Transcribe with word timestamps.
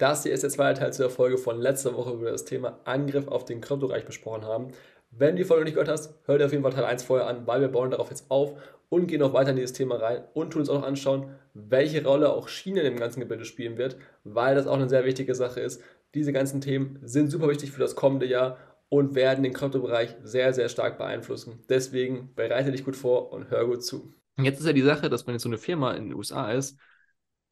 Das 0.00 0.22
hier 0.22 0.32
ist 0.32 0.42
der 0.42 0.48
zweite 0.48 0.80
Teil 0.80 0.94
zur 0.94 1.10
Folge 1.10 1.36
von 1.36 1.60
letzter 1.60 1.94
Woche, 1.94 2.18
wo 2.18 2.22
wir 2.22 2.30
das 2.30 2.46
Thema 2.46 2.80
Angriff 2.84 3.28
auf 3.28 3.44
den 3.44 3.60
Kryptoreich 3.60 4.06
besprochen 4.06 4.46
haben. 4.46 4.68
Wenn 5.10 5.36
du 5.36 5.42
die 5.42 5.44
Folge 5.44 5.64
nicht 5.64 5.74
gehört 5.74 5.90
hast, 5.90 6.14
hör 6.24 6.38
dir 6.38 6.46
auf 6.46 6.52
jeden 6.52 6.62
Fall 6.62 6.72
Teil 6.72 6.86
1 6.86 7.02
vorher 7.02 7.26
an, 7.26 7.46
weil 7.46 7.60
wir 7.60 7.68
bauen 7.68 7.90
darauf 7.90 8.08
jetzt 8.08 8.30
auf 8.30 8.58
und 8.88 9.08
gehen 9.08 9.20
noch 9.20 9.34
weiter 9.34 9.50
in 9.50 9.56
dieses 9.56 9.74
Thema 9.74 9.96
rein 9.96 10.24
und 10.32 10.54
tun 10.54 10.60
uns 10.60 10.70
auch 10.70 10.80
noch 10.80 10.86
anschauen, 10.86 11.34
welche 11.52 12.02
Rolle 12.02 12.32
auch 12.32 12.48
China 12.48 12.80
in 12.80 12.94
dem 12.94 12.98
ganzen 12.98 13.20
Gebilde 13.20 13.44
spielen 13.44 13.76
wird, 13.76 13.98
weil 14.24 14.54
das 14.54 14.66
auch 14.66 14.76
eine 14.76 14.88
sehr 14.88 15.04
wichtige 15.04 15.34
Sache 15.34 15.60
ist. 15.60 15.82
Diese 16.14 16.32
ganzen 16.32 16.62
Themen 16.62 16.98
sind 17.02 17.28
super 17.28 17.50
wichtig 17.50 17.70
für 17.70 17.80
das 17.80 17.94
kommende 17.94 18.24
Jahr 18.24 18.56
und 18.88 19.14
werden 19.14 19.44
den 19.44 19.52
Kryptobereich 19.52 20.16
sehr, 20.22 20.54
sehr 20.54 20.70
stark 20.70 20.96
beeinflussen. 20.96 21.62
Deswegen 21.68 22.34
bereite 22.34 22.72
dich 22.72 22.86
gut 22.86 22.96
vor 22.96 23.34
und 23.34 23.50
hör 23.50 23.66
gut 23.66 23.84
zu. 23.84 24.14
Jetzt 24.38 24.60
ist 24.60 24.66
ja 24.66 24.72
die 24.72 24.80
Sache, 24.80 25.10
dass 25.10 25.26
wenn 25.26 25.34
jetzt 25.34 25.42
so 25.42 25.50
eine 25.50 25.58
Firma 25.58 25.92
in 25.92 26.04
den 26.04 26.14
USA 26.14 26.52
ist, 26.52 26.78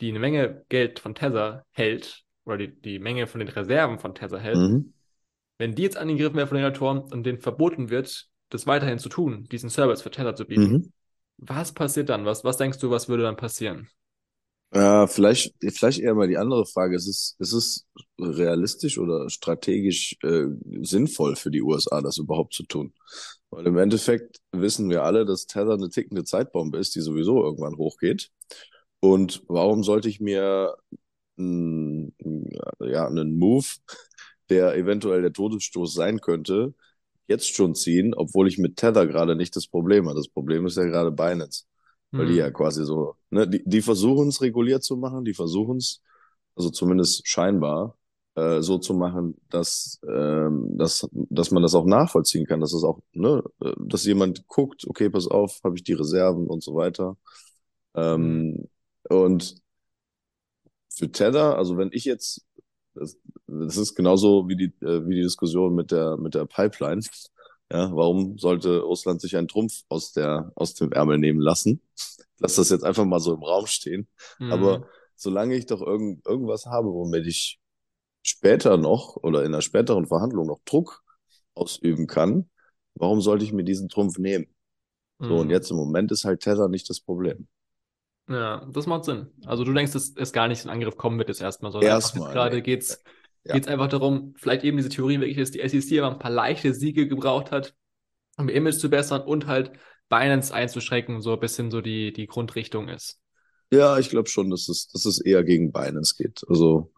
die 0.01 0.09
eine 0.09 0.19
Menge 0.19 0.65
Geld 0.71 0.99
von 0.99 1.15
Tether 1.15 1.67
hält, 1.73 2.25
oder 2.49 2.59
die, 2.59 2.81
die 2.81 2.99
Menge 2.99 3.27
von 3.27 3.41
den 3.41 3.49
Reserven 3.49 3.99
von 3.99 4.15
Tether 4.15 4.39
hält, 4.39 4.57
mhm. 4.57 4.95
wenn 5.59 5.75
die 5.75 5.83
jetzt 5.83 5.97
angegriffen 5.97 6.37
werden 6.37 6.49
von 6.49 6.57
den 6.57 6.65
Regulatoren 6.65 7.13
und 7.13 7.25
denen 7.25 7.39
verboten 7.39 7.91
wird, 7.91 8.29
das 8.49 8.67
weiterhin 8.67 8.99
zu 8.99 9.09
tun, 9.09 9.47
diesen 9.53 9.71
Service 9.71 10.03
für 10.03 10.11
Tether 10.11 10.35
zu 10.35 10.47
bieten, 10.47 10.73
mhm. 10.73 10.93
was 11.37 11.73
passiert 11.73 12.09
dann? 12.09 12.25
Was, 12.25 12.45
was 12.45 12.57
denkst 12.57 12.79
du, 12.79 12.91
was 12.91 13.09
würde 13.09 13.25
dann 13.25 13.37
passieren? 13.37 13.89
Äh, 14.71 15.07
vielleicht, 15.07 15.55
vielleicht 15.63 16.01
eher 16.01 16.15
mal 16.15 16.29
die 16.29 16.37
andere 16.37 16.67
Frage. 16.67 16.97
Ist 16.97 17.07
es, 17.07 17.37
ist 17.39 17.53
es 17.53 17.87
realistisch 18.19 18.99
oder 18.99 19.31
strategisch 19.31 20.17
äh, 20.23 20.47
sinnvoll 20.83 21.37
für 21.37 21.51
die 21.51 21.63
USA, 21.63 22.03
das 22.03 22.19
überhaupt 22.19 22.55
zu 22.55 22.65
tun? 22.65 22.93
Weil 23.51 23.67
im 23.67 23.79
Endeffekt 23.79 24.41
wissen 24.53 24.91
wir 24.91 25.05
alle, 25.05 25.25
dass 25.25 25.47
Tether 25.47 25.73
eine 25.73 25.89
tickende 25.89 26.25
Zeitbombe 26.25 26.79
ist, 26.79 26.95
die 26.95 27.01
sowieso 27.01 27.43
irgendwann 27.43 27.77
hochgeht. 27.77 28.31
Und 29.01 29.43
warum 29.49 29.85
sollte 29.85 30.09
ich 30.09 30.21
mir 30.21 30.75
mh, 31.39 32.11
ja, 32.81 33.07
einen 33.07 33.39
Move, 33.39 33.67
der 34.51 34.77
eventuell 34.77 35.23
der 35.23 35.33
Todesstoß 35.33 35.95
sein 35.95 36.21
könnte, 36.21 36.75
jetzt 37.27 37.55
schon 37.55 37.75
ziehen, 37.75 38.15
obwohl 38.15 38.49
ich 38.49 38.59
mit 38.59 38.77
Tether 38.77 39.07
gerade 39.07 39.37
nicht 39.37 39.55
das 39.57 39.67
Problem 39.67 40.07
habe. 40.07 40.17
Das 40.17 40.29
Problem 40.29 40.67
ist 40.67 40.77
ja 40.77 40.85
gerade 40.85 41.13
Binance. 41.13 41.65
Weil 42.11 42.27
die 42.27 42.33
hm. 42.33 42.39
ja 42.39 42.51
quasi 42.51 42.85
so, 42.87 43.17
ne, 43.31 43.47
die, 43.47 43.63
die 43.67 43.83
versuchen 43.83 44.29
es 44.29 44.41
reguliert 44.41 44.83
zu 44.83 44.97
machen, 44.97 45.25
die 45.25 45.35
versuchen 45.35 45.77
es, 45.77 46.03
also 46.57 46.71
zumindest 46.71 47.29
scheinbar, 47.29 47.99
äh, 48.35 48.63
so 48.63 48.79
zu 48.79 48.95
machen, 48.95 49.37
dass, 49.51 50.01
ähm, 50.09 50.79
dass, 50.79 51.07
dass 51.13 51.51
man 51.51 51.63
das 51.63 51.75
auch 51.75 51.85
nachvollziehen 51.85 52.47
kann, 52.47 52.61
dass 52.61 52.73
es 52.73 52.83
auch, 52.83 53.01
ne, 53.13 53.43
äh, 53.61 53.73
dass 53.79 54.05
jemand 54.05 54.47
guckt, 54.47 54.87
okay, 54.89 55.11
pass 55.11 55.27
auf, 55.27 55.61
habe 55.65 55.77
ich 55.77 55.83
die 55.85 55.93
Reserven 55.93 56.47
und 56.47 56.63
so 56.63 56.75
weiter. 56.75 57.17
Ähm, 57.95 58.69
hm. 59.11 59.17
und 59.17 59.57
für 60.99 61.11
Tether, 61.11 61.57
also 61.57 61.77
wenn 61.77 61.91
ich 61.93 62.05
jetzt, 62.05 62.45
das, 62.95 63.17
das 63.47 63.77
ist 63.77 63.95
genauso 63.95 64.49
wie 64.49 64.57
die, 64.57 64.73
äh, 64.85 65.07
wie 65.07 65.15
die 65.15 65.23
Diskussion 65.23 65.75
mit 65.75 65.93
der, 65.93 66.17
mit 66.17 66.35
der 66.35 66.45
Pipeline. 66.45 67.03
Ja, 67.71 67.95
warum 67.95 68.39
sollte 68.39 68.81
Russland 68.81 69.21
sich 69.21 69.37
einen 69.37 69.47
Trumpf 69.49 69.83
aus 69.89 70.13
der, 70.13 70.53
aus 70.55 70.75
dem 70.75 70.91
Ärmel 70.93 71.19
nehmen 71.19 71.41
lassen? 71.41 71.83
Lass 72.39 72.57
das 72.57 72.71
jetzt 72.71 72.85
einfach 72.85 73.05
mal 73.05 73.21
so 73.21 73.35
im 73.35 73.43
Raum 73.43 73.67
stehen. 73.67 74.09
Mhm. 74.39 74.53
Aber 74.53 74.89
solange 75.15 75.55
ich 75.55 75.67
doch 75.67 75.83
irgend, 75.83 76.27
irgendwas 76.27 76.67
habe, 76.67 76.89
womit 76.89 77.27
ich 77.27 77.61
später 78.23 78.77
noch 78.77 79.17
oder 79.17 79.41
in 79.41 79.49
einer 79.49 79.63
späteren 79.63 80.07
Verhandlung 80.07 80.47
noch 80.47 80.61
Druck 80.65 81.03
ausüben 81.55 82.07
kann, 82.07 82.49
warum 82.95 83.21
sollte 83.21 83.45
ich 83.45 83.53
mir 83.53 83.65
diesen 83.65 83.89
Trumpf 83.89 84.19
nehmen? 84.19 84.47
Mhm. 85.19 85.27
So, 85.27 85.37
und 85.37 85.47
mhm. 85.47 85.53
jetzt 85.53 85.71
im 85.71 85.77
Moment 85.77 86.11
ist 86.11 86.25
halt 86.25 86.41
Tether 86.41 86.69
nicht 86.69 86.89
das 86.89 87.01
Problem. 87.01 87.49
Ja, 88.29 88.67
das 88.71 88.87
macht 88.87 89.05
Sinn. 89.05 89.29
Also 89.47 89.65
du 89.65 89.73
denkst, 89.73 89.93
dass 89.93 90.13
es 90.15 90.33
gar 90.33 90.49
nicht 90.49 90.65
in 90.65 90.71
Angriff 90.71 90.97
kommen 90.97 91.19
wird 91.19 91.29
jetzt 91.29 91.41
erstmal, 91.41 91.73
sondern 91.73 91.91
erstmal, 91.91 92.33
gerade 92.33 92.57
nee. 92.57 92.63
geht's 92.63 93.03
ja. 93.45 93.55
geht 93.55 93.65
es 93.65 93.69
einfach 93.69 93.89
darum, 93.89 94.35
vielleicht 94.37 94.65
eben 94.65 94.77
diese 94.77 94.91
Theorie 94.91 95.21
wirklich, 95.21 95.39
dass 95.39 95.51
die 95.51 95.67
SEC 95.67 95.99
aber 95.99 96.13
ein 96.13 96.19
paar 96.19 96.31
leichte 96.31 96.75
Siege 96.75 97.09
gebraucht 97.09 97.51
hat, 97.51 97.75
um 98.37 98.49
ihr 98.49 98.55
Image 98.55 98.77
zu 98.77 98.91
bessern 98.91 99.23
und 99.23 99.47
halt 99.47 99.73
Binance 100.09 100.55
einzuschränken, 100.55 101.21
so 101.21 101.33
ein 101.33 101.41
bisschen 101.41 101.71
so 101.71 101.81
die, 101.81 102.13
die 102.13 102.27
Grundrichtung 102.27 102.89
ist. 102.89 103.21
Ja, 103.71 103.99
ich 103.99 104.09
glaube 104.09 104.29
schon, 104.29 104.51
dass 104.51 104.69
es, 104.69 104.89
dass 104.89 105.05
es 105.05 105.21
eher 105.21 105.45
gegen 105.45 105.73
Binance 105.73 106.15
geht. 106.17 106.43
Also 106.49 106.91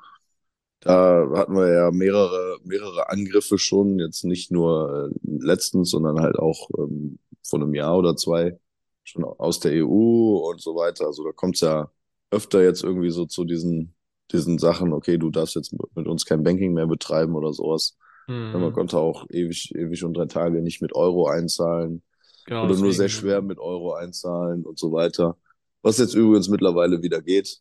da 0.80 1.28
hatten 1.34 1.54
wir 1.54 1.72
ja 1.72 1.90
mehrere, 1.90 2.58
mehrere 2.64 3.10
Angriffe 3.10 3.58
schon, 3.58 3.98
jetzt 3.98 4.24
nicht 4.24 4.50
nur 4.50 5.10
äh, 5.12 5.19
letztens, 5.22 5.90
sondern 5.90 6.20
halt 6.20 6.38
auch 6.38 6.70
ähm, 6.78 7.19
vor 7.42 7.60
einem 7.60 7.74
Jahr 7.74 7.98
oder 7.98 8.16
zwei 8.16 8.58
schon 9.05 9.25
aus 9.25 9.61
der 9.61 9.72
EU 9.72 10.50
und 10.50 10.61
so 10.61 10.75
weiter. 10.77 11.06
Also 11.06 11.25
da 11.25 11.33
kommt 11.33 11.56
es 11.56 11.62
ja 11.62 11.91
öfter 12.31 12.62
jetzt 12.62 12.84
irgendwie 12.84 13.11
so 13.11 13.27
zu 13.27 13.44
diesen 13.44 13.94
diesen 14.33 14.59
Sachen, 14.59 14.93
okay, 14.93 15.19
du 15.19 15.31
darfst 15.31 15.56
jetzt 15.56 15.75
mit 15.94 16.06
uns 16.06 16.25
kein 16.25 16.43
Banking 16.43 16.72
mehr 16.72 16.87
betreiben 16.87 17.34
oder 17.34 17.53
sowas. 17.53 17.97
Mhm. 18.27 18.53
Man 18.53 18.72
konnte 18.72 18.99
auch 18.99 19.27
ewig, 19.31 19.75
ewig 19.75 20.05
und 20.05 20.15
drei 20.15 20.27
Tage 20.27 20.62
nicht 20.62 20.81
mit 20.83 20.94
Euro 20.94 21.27
einzahlen. 21.27 22.03
Genau, 22.47 22.65
oder 22.65 22.77
nur 22.77 22.93
sehr 22.93 23.09
schwer 23.09 23.43
mit 23.43 23.59
Euro 23.59 23.94
einzahlen 23.94 24.65
und 24.65 24.78
so 24.78 24.93
weiter. 24.93 25.37
Was 25.82 25.99
jetzt 25.99 26.15
übrigens 26.15 26.49
mittlerweile 26.49 27.03
wieder 27.03 27.21
geht. 27.22 27.61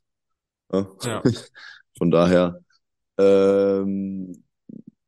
Ja. 0.72 0.88
ja. 1.04 1.24
Von 1.98 2.12
daher, 2.12 2.62
ähm, 3.18 4.44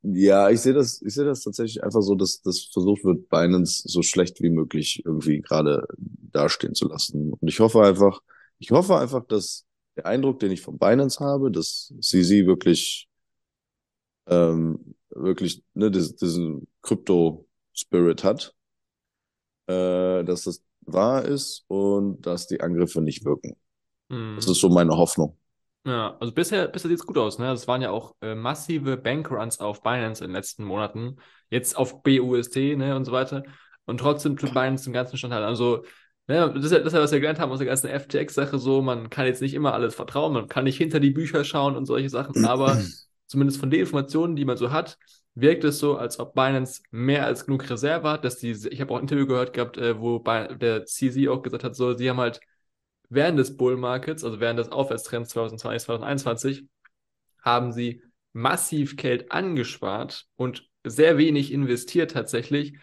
ja, 0.04 0.50
ich 0.50 0.62
sehe 0.62 0.74
das, 0.74 1.02
ich 1.02 1.14
sehe 1.14 1.26
das 1.26 1.42
tatsächlich 1.42 1.84
einfach 1.84 2.02
so, 2.02 2.16
dass 2.16 2.42
das 2.42 2.70
versucht 2.74 3.04
wird, 3.04 3.30
Binance 3.30 3.84
so 3.88 4.02
schlecht 4.02 4.42
wie 4.42 4.50
möglich 4.50 5.04
irgendwie 5.06 5.42
gerade 5.42 5.86
dastehen 5.98 6.74
zu 6.74 6.88
lassen. 6.88 7.34
Und 7.34 7.48
ich 7.48 7.60
hoffe 7.60 7.84
einfach, 7.84 8.22
ich 8.60 8.72
hoffe 8.72 8.98
einfach, 8.98 9.26
dass 9.26 9.66
der 9.96 10.06
Eindruck, 10.08 10.40
den 10.40 10.52
ich 10.52 10.62
von 10.62 10.80
Binance 10.80 11.20
habe, 11.20 11.52
dass 11.52 11.94
CZ 12.02 12.46
wirklich, 12.48 13.10
ähm, 14.28 14.96
wirklich 15.10 15.64
ne, 15.74 15.92
diesen, 15.92 16.68
Krypto-Spirit 16.82 18.24
hat, 18.24 18.56
äh, 19.68 20.24
dass 20.24 20.44
das 20.44 20.64
wahr 20.82 21.26
ist 21.26 21.64
und 21.68 22.22
dass 22.26 22.48
die 22.48 22.62
Angriffe 22.62 23.02
nicht 23.02 23.24
wirken. 23.24 23.56
Mhm. 24.10 24.36
Das 24.36 24.48
ist 24.48 24.60
so 24.60 24.70
meine 24.70 24.98
Hoffnung. 24.98 25.38
Ja, 25.84 26.16
also 26.20 26.32
bisher, 26.32 26.68
bisher 26.68 26.90
sieht 26.90 27.00
es 27.00 27.06
gut 27.06 27.18
aus. 27.18 27.40
Ne? 27.40 27.48
Das 27.48 27.68
waren 27.68 27.82
ja 27.82 27.90
auch 27.90 28.16
äh, 28.22 28.36
massive 28.36 28.98
Bankruns 28.98 29.60
auf 29.60 29.82
Binance 29.82 30.24
in 30.24 30.30
den 30.30 30.36
letzten 30.36 30.64
Monaten. 30.64 31.18
Jetzt 31.50 31.76
auf 31.76 32.04
BUSD 32.04 32.76
ne, 32.76 32.96
und 32.96 33.06
so 33.06 33.12
weiter. 33.12 33.44
Und 33.86 34.00
trotzdem 34.00 34.38
tut 34.38 34.54
Binance 34.54 34.86
den 34.86 34.94
ganzen 34.94 35.18
Stand 35.18 35.34
halt. 35.34 35.44
Also 35.44 35.84
ja, 36.28 36.48
das 36.48 36.66
ist 36.66 36.72
ja, 36.72 36.78
das 36.78 36.88
ist 36.88 36.94
ja, 36.94 37.02
was 37.02 37.12
wir 37.12 37.20
gelernt 37.20 37.40
haben 37.40 37.52
aus 37.52 37.58
der 37.58 37.68
ganzen 37.68 37.90
FTX-Sache 37.90 38.60
so, 38.60 38.82
man 38.82 39.10
kann 39.10 39.26
jetzt 39.26 39.42
nicht 39.42 39.54
immer 39.54 39.74
alles 39.74 39.96
vertrauen, 39.96 40.34
man 40.34 40.48
kann 40.48 40.64
nicht 40.64 40.78
hinter 40.78 41.00
die 41.00 41.10
Bücher 41.10 41.44
schauen 41.44 41.76
und 41.76 41.86
solche 41.86 42.10
Sachen, 42.10 42.46
aber 42.46 42.80
zumindest 43.26 43.60
von 43.60 43.70
den 43.70 43.82
Informationen, 43.82 44.36
die 44.36 44.46
man 44.46 44.56
so 44.56 44.72
hat, 44.72 44.98
wirkt 45.34 45.64
es 45.64 45.80
so, 45.80 45.98
als 45.98 46.20
ob 46.20 46.34
Binance 46.36 46.84
mehr 46.92 47.26
als 47.26 47.46
genug 47.46 47.70
Reserve 47.70 48.08
hat, 48.10 48.24
dass 48.24 48.38
die, 48.38 48.52
ich 48.52 48.80
habe 48.82 48.94
auch 48.94 48.98
ein 48.98 49.04
Interview 49.04 49.26
gehört 49.26 49.54
gehabt, 49.54 49.78
äh, 49.78 50.00
wo 50.00 50.20
der 50.20 50.86
CZ 50.86 51.28
auch 51.28 51.42
gesagt 51.42 51.64
hat, 51.64 51.76
so, 51.76 51.94
sie 51.94 52.10
haben 52.10 52.20
halt 52.20 52.40
während 53.12 53.38
des 53.38 53.58
Bull 53.58 53.78
Markets, 53.78 54.24
also 54.24 54.40
während 54.40 54.58
des 54.58 54.72
Aufwärtstrends 54.72 55.30
2020, 55.30 55.86
2021, 55.86 56.66
haben 57.44 57.72
sie 57.74 58.02
massiv 58.34 58.96
Geld 58.96 59.32
angespart 59.32 60.26
und 60.38 60.68
sehr 60.84 61.18
wenig 61.18 61.52
investiert 61.52 62.12
tatsächlich, 62.12 62.78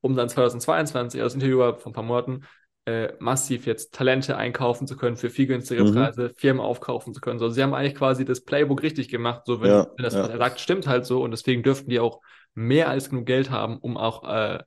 um 0.00 0.16
dann 0.16 0.28
2022, 0.28 1.20
also 1.20 1.26
das 1.26 1.34
Interview 1.34 1.58
war 1.58 1.76
von 1.76 1.92
ein 1.92 1.94
paar 1.94 2.02
Monaten, 2.02 2.44
äh, 2.86 3.12
massiv 3.18 3.66
jetzt 3.66 3.94
Talente 3.94 4.36
einkaufen 4.36 4.86
zu 4.86 4.96
können 4.96 5.16
für 5.16 5.30
viel 5.30 5.46
günstigere 5.46 5.88
mhm. 5.88 5.94
Preise, 5.94 6.30
Firmen 6.36 6.60
aufkaufen 6.60 7.14
zu 7.14 7.20
können. 7.20 7.40
Also 7.40 7.54
sie 7.54 7.62
haben 7.62 7.74
eigentlich 7.74 7.94
quasi 7.94 8.24
das 8.24 8.42
Playbook 8.42 8.82
richtig 8.82 9.08
gemacht, 9.08 9.42
so 9.46 9.60
wenn, 9.60 9.70
ja, 9.70 9.86
wenn 9.96 10.02
das, 10.02 10.14
ja. 10.14 10.36
sagt, 10.36 10.60
stimmt 10.60 10.86
halt 10.86 11.06
so 11.06 11.22
und 11.22 11.30
deswegen 11.30 11.62
dürften 11.62 11.90
die 11.90 12.00
auch 12.00 12.20
mehr 12.54 12.88
als 12.88 13.10
genug 13.10 13.26
Geld 13.26 13.50
haben, 13.50 13.78
um 13.78 13.96
auch 13.96 14.24
äh, 14.24 14.62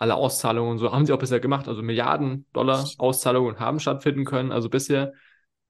alle 0.00 0.14
Auszahlungen 0.16 0.72
und 0.72 0.78
so 0.78 0.92
haben 0.92 1.06
sie 1.06 1.12
auch 1.12 1.18
bisher 1.18 1.40
gemacht. 1.40 1.68
Also 1.68 1.82
Milliarden 1.82 2.46
Dollar 2.52 2.88
Auszahlungen 2.98 3.60
haben 3.60 3.78
stattfinden 3.78 4.24
können. 4.24 4.50
Also 4.50 4.70
bisher 4.70 5.12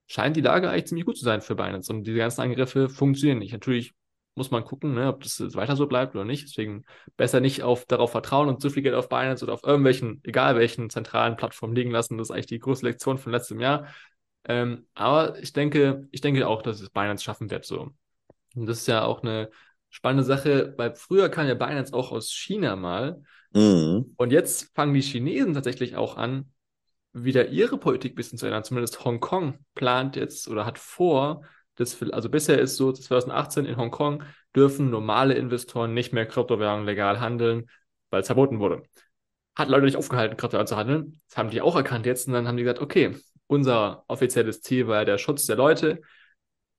scheint 0.07 0.37
die 0.37 0.41
Lage 0.41 0.71
eigentlich 0.71 0.87
ziemlich 0.87 1.05
gut 1.05 1.19
zu 1.19 1.25
sein 1.25 1.41
für 1.43 1.57
Binance 1.57 1.93
und 1.93 2.05
diese 2.05 2.19
ganzen 2.19 2.41
Angriffe 2.41 2.89
funktionieren 2.89 3.39
nicht. 3.39 3.53
Natürlich 3.53 3.93
muss 4.37 4.53
man 4.53 4.65
gucken, 4.65 4.95
ne, 4.95 5.09
ob 5.09 5.22
das 5.22 5.41
weiter 5.54 5.75
so 5.75 5.89
bleibt 5.89 6.15
oder 6.15 6.25
nicht. 6.25 6.45
Deswegen 6.49 6.84
besser 7.16 7.41
nicht 7.41 7.65
auf, 7.65 7.87
darauf 7.87 8.13
vertrauen 8.13 8.49
und 8.49 8.60
zu 8.63 8.71
viel 8.71 8.84
Geld 8.84 8.95
auf 8.95 9.09
Binance 9.09 9.45
oder 9.45 9.53
auf 9.53 9.65
irgendwelchen, 9.65 10.21
egal 10.25 10.54
welchen 10.57 10.91
zentralen 10.91 11.37
Plattformen 11.37 11.75
liegen 11.75 11.91
lassen. 11.91 12.16
Das 12.16 12.28
ist 12.28 12.31
eigentlich 12.31 12.47
die 12.47 12.60
größte 12.60 12.87
Lektion 12.87 13.19
von 13.19 13.33
letztem 13.33 13.59
Jahr. 13.60 13.89
Ähm, 14.45 14.87
aber 14.95 15.39
ich 15.41 15.53
denke, 15.53 16.09
ich 16.13 16.21
denke 16.21 16.47
auch, 16.47 16.63
dass 16.63 16.81
es 16.81 16.91
Binance 16.91 17.25
schaffen 17.25 17.51
wird 17.51 17.65
so. 17.65 17.91
Und 18.54 18.66
das 18.66 18.78
ist 18.78 18.87
ja 18.87 19.04
auch 19.04 19.22
eine 19.22 19.51
spannende 19.91 20.25
Sache, 20.25 20.75
weil 20.77 20.95
früher 20.95 21.28
kam 21.28 21.49
ja 21.49 21.54
Binance 21.54 21.93
auch 21.93 22.13
aus 22.13 22.31
China 22.31 22.77
mal. 22.77 23.22
Mhm. 23.53 24.15
Und 24.17 24.33
jetzt 24.33 24.75
fangen 24.75 24.95
die 24.95 25.01
Chinesen 25.01 25.55
tatsächlich 25.55 25.97
auch 25.97 26.17
an, 26.17 26.53
wieder 27.13 27.49
ihre 27.49 27.79
Politik 27.79 28.13
ein 28.13 28.17
bisschen 28.17 28.39
zu 28.39 28.47
ändern. 28.47 28.65
Zumindest 28.65 29.05
Hongkong 29.05 29.59
plant 29.75 30.17
jetzt 30.17 30.49
oder 30.49 30.65
hat 30.65 30.79
vor, 30.79 31.43
das, 31.75 32.01
also 32.03 32.29
bisher 32.29 32.61
ist 32.61 32.77
so, 32.77 32.93
2018 32.93 33.65
in 33.65 33.77
Hongkong 33.77 34.23
dürfen 34.55 34.91
normale 34.91 35.35
Investoren 35.35 35.95
nicht 35.95 36.13
mehr 36.13 36.27
Kryptowährungen 36.27 36.85
legal 36.85 37.21
handeln, 37.21 37.69
weil 38.11 38.21
es 38.21 38.27
verboten 38.27 38.61
wurde. 38.61 38.83
Hat 39.57 39.69
Leute 39.69 39.87
nicht 39.87 39.97
aufgehalten, 39.97 40.37
Kryptowährungen 40.37 40.69
zu 40.69 40.77
handeln. 40.77 41.21
Das 41.29 41.37
haben 41.37 41.51
die 41.51 41.63
auch 41.63 41.77
erkannt 41.77 42.07
jetzt 42.07 42.29
und 42.29 42.35
dann 42.35 42.47
haben 42.47 42.57
die 42.57 42.63
gesagt, 42.63 42.81
okay, 42.81 43.17
unser 43.47 44.05
offizielles 44.07 44.63
Ziel 44.63 44.87
war 44.87 44.99
ja 44.99 45.05
der 45.05 45.19
Schutz 45.19 45.47
der 45.47 45.57
Leute. 45.57 46.01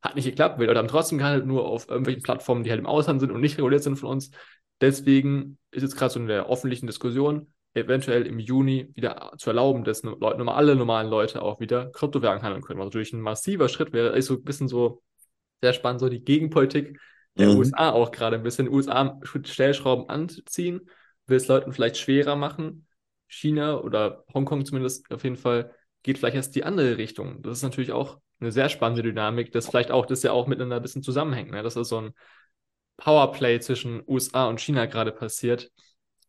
Hat 0.01 0.15
nicht 0.15 0.25
geklappt, 0.25 0.57
weil 0.57 0.67
Leute 0.67 0.79
haben 0.79 0.87
trotzdem 0.87 1.17
gehandelt, 1.17 1.45
nur 1.45 1.65
auf 1.65 1.87
irgendwelchen 1.89 2.23
Plattformen, 2.23 2.63
die 2.63 2.69
halt 2.69 2.79
im 2.79 2.87
Ausland 2.87 3.19
sind 3.19 3.31
und 3.31 3.41
nicht 3.41 3.57
reguliert 3.57 3.83
sind 3.83 3.97
von 3.97 4.09
uns. 4.09 4.31
Deswegen 4.81 5.57
ist 5.71 5.83
jetzt 5.83 5.95
gerade 5.95 6.13
so 6.13 6.19
in 6.19 6.27
der 6.27 6.49
öffentlichen 6.49 6.87
Diskussion, 6.87 7.53
eventuell 7.73 8.25
im 8.25 8.39
Juni 8.39 8.91
wieder 8.95 9.31
zu 9.37 9.49
erlauben, 9.49 9.83
dass 9.83 10.03
Leute, 10.03 10.45
alle 10.47 10.75
normalen 10.75 11.09
Leute 11.09 11.41
auch 11.41 11.59
wieder 11.59 11.89
Kryptowährungen 11.91 12.43
handeln 12.43 12.63
können. 12.63 12.79
Was 12.79 12.87
natürlich 12.87 13.13
ein 13.13 13.21
massiver 13.21 13.69
Schritt 13.69 13.93
wäre, 13.93 14.17
ist 14.17 14.25
so 14.25 14.33
ein 14.33 14.43
bisschen 14.43 14.67
so 14.67 15.01
sehr 15.61 15.73
spannend, 15.73 16.01
so 16.01 16.09
die 16.09 16.23
Gegenpolitik 16.23 16.99
der 17.37 17.49
mhm. 17.49 17.57
USA 17.57 17.91
auch 17.91 18.11
gerade 18.11 18.35
ein 18.35 18.43
bisschen. 18.43 18.67
USA 18.67 19.19
Stellschrauben 19.45 20.09
anziehen, 20.09 20.81
will 21.27 21.37
es 21.37 21.47
Leuten 21.47 21.71
vielleicht 21.71 21.97
schwerer 21.97 22.35
machen. 22.35 22.87
China 23.27 23.79
oder 23.79 24.25
Hongkong 24.33 24.65
zumindest 24.65 25.09
auf 25.11 25.23
jeden 25.23 25.37
Fall 25.37 25.73
geht 26.03 26.17
vielleicht 26.17 26.35
erst 26.35 26.55
die 26.55 26.65
andere 26.65 26.97
Richtung. 26.97 27.41
Das 27.41 27.57
ist 27.57 27.63
natürlich 27.63 27.93
auch 27.93 28.19
eine 28.41 28.51
sehr 28.51 28.67
spannende 28.67 29.03
Dynamik, 29.03 29.51
das 29.51 29.67
vielleicht 29.67 29.91
auch, 29.91 30.05
das 30.05 30.23
ja 30.23 30.31
auch 30.31 30.47
miteinander 30.47 30.77
ein 30.77 30.81
bisschen 30.81 31.03
zusammenhängt. 31.03 31.51
Ne? 31.51 31.63
Das 31.63 31.75
ist 31.75 31.89
so 31.89 32.01
ein 32.01 32.11
Powerplay 33.01 33.59
zwischen 33.59 34.03
USA 34.07 34.47
und 34.47 34.61
China 34.61 34.85
gerade 34.85 35.11
passiert 35.11 35.71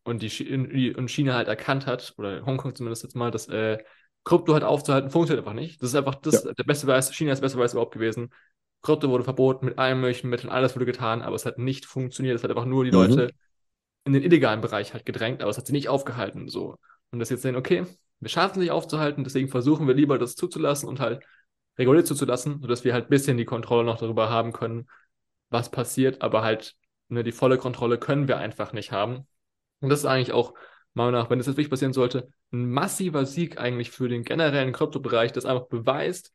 und 0.03 0.21
die 0.21 0.93
und 0.95 1.09
China 1.09 1.35
halt 1.35 1.47
erkannt 1.47 1.85
hat, 1.85 2.13
oder 2.17 2.45
Hongkong 2.45 2.75
zumindest 2.75 3.03
jetzt 3.03 3.15
mal, 3.15 3.29
dass 3.29 3.47
äh, 3.47 3.77
Krypto 4.23 4.53
halt 4.53 4.63
aufzuhalten 4.63 5.11
funktioniert 5.11 5.45
einfach 5.45 5.59
nicht. 5.59 5.81
Das 5.81 5.89
ist 5.89 5.95
einfach 5.95 6.15
das, 6.15 6.43
ja. 6.43 6.53
der 6.53 6.63
beste 6.63 6.87
Beweis, 6.87 7.13
China 7.13 7.31
ist 7.31 7.39
der 7.39 7.45
beste 7.45 7.57
Beweis 7.57 7.73
überhaupt 7.73 7.93
gewesen. 7.93 8.33
Krypto 8.81 9.07
wurde 9.09 9.23
verboten 9.23 9.65
mit 9.65 9.77
allen 9.77 10.01
möglichen 10.01 10.29
Mitteln, 10.29 10.49
alles 10.49 10.75
wurde 10.75 10.85
getan, 10.85 11.21
aber 11.21 11.35
es 11.35 11.45
hat 11.45 11.59
nicht 11.59 11.85
funktioniert. 11.85 12.35
Es 12.35 12.43
hat 12.43 12.49
einfach 12.49 12.65
nur 12.65 12.83
die 12.83 12.91
mhm. 12.91 12.97
Leute 12.97 13.29
in 14.05 14.13
den 14.13 14.23
illegalen 14.23 14.61
Bereich 14.61 14.93
halt 14.93 15.05
gedrängt, 15.05 15.41
aber 15.41 15.51
es 15.51 15.57
hat 15.57 15.67
sie 15.67 15.73
nicht 15.73 15.89
aufgehalten. 15.89 16.49
So. 16.49 16.77
Und 17.11 17.19
das 17.19 17.29
jetzt 17.29 17.43
sehen, 17.43 17.55
okay, 17.55 17.85
wir 18.19 18.29
schaffen 18.29 18.53
es 18.53 18.57
nicht 18.57 18.71
aufzuhalten, 18.71 19.23
deswegen 19.23 19.47
versuchen 19.47 19.87
wir 19.87 19.93
lieber 19.93 20.17
das 20.17 20.35
zuzulassen 20.35 20.89
und 20.89 20.99
halt 20.99 21.23
reguliert 21.77 22.07
zuzulassen, 22.07 22.61
sodass 22.61 22.83
wir 22.83 22.93
halt 22.93 23.05
ein 23.05 23.09
bisschen 23.09 23.37
die 23.37 23.45
Kontrolle 23.45 23.83
noch 23.83 23.99
darüber 23.99 24.29
haben 24.29 24.53
können, 24.53 24.87
was 25.53 25.71
passiert, 25.71 26.21
aber 26.21 26.43
halt 26.43 26.75
ne, 27.07 27.23
die 27.23 27.31
volle 27.31 27.57
Kontrolle 27.57 27.97
können 27.97 28.27
wir 28.27 28.37
einfach 28.37 28.73
nicht 28.73 28.91
haben. 28.91 29.27
Und 29.79 29.89
das 29.89 29.99
ist 29.99 30.05
eigentlich 30.05 30.33
auch, 30.33 30.53
meiner 30.93 31.11
Meinung 31.11 31.23
nach, 31.23 31.29
wenn 31.29 31.39
das 31.39 31.47
jetzt 31.47 31.55
wirklich 31.57 31.69
passieren 31.69 31.93
sollte, 31.93 32.27
ein 32.51 32.69
massiver 32.69 33.25
Sieg 33.25 33.57
eigentlich 33.57 33.91
für 33.91 34.09
den 34.09 34.23
generellen 34.23 34.73
Kryptobereich, 34.73 35.31
das 35.31 35.45
einfach 35.45 35.67
beweist 35.67 36.33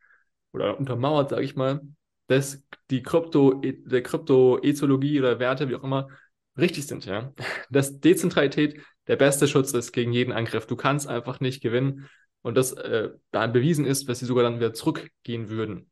oder 0.53 0.79
untermauert, 0.79 1.31
sage 1.31 1.45
ich 1.45 1.57
mal, 1.57 1.81
dass 2.29 2.63
die 2.91 3.03
Krypto, 3.03 3.61
der 3.63 4.03
Krypto-Ethologie 4.03 5.19
oder 5.21 5.39
Werte, 5.39 5.69
wie 5.69 5.77
auch 5.77 5.85
immer, 5.85 6.09
richtig 6.57 6.87
sind, 6.87 7.07
ja. 7.07 7.33
Dass 7.71 8.01
Dezentralität 8.01 8.81
der 9.07 9.17
beste 9.17 9.49
Schutz 9.49 9.73
ist 9.73 9.93
gegen 9.93 10.13
jeden 10.13 10.33
Angriff. 10.33 10.67
Du 10.67 10.77
kannst 10.77 11.09
einfach 11.09 11.41
nicht 11.41 11.63
gewinnen. 11.63 12.09
Und 12.43 12.57
das 12.57 12.73
äh, 12.73 13.11
da 13.31 13.47
bewiesen 13.47 13.85
ist, 13.87 14.09
dass 14.09 14.19
sie 14.19 14.27
sogar 14.27 14.45
dann 14.45 14.57
wieder 14.57 14.75
zurückgehen 14.75 15.49
würden. 15.49 15.91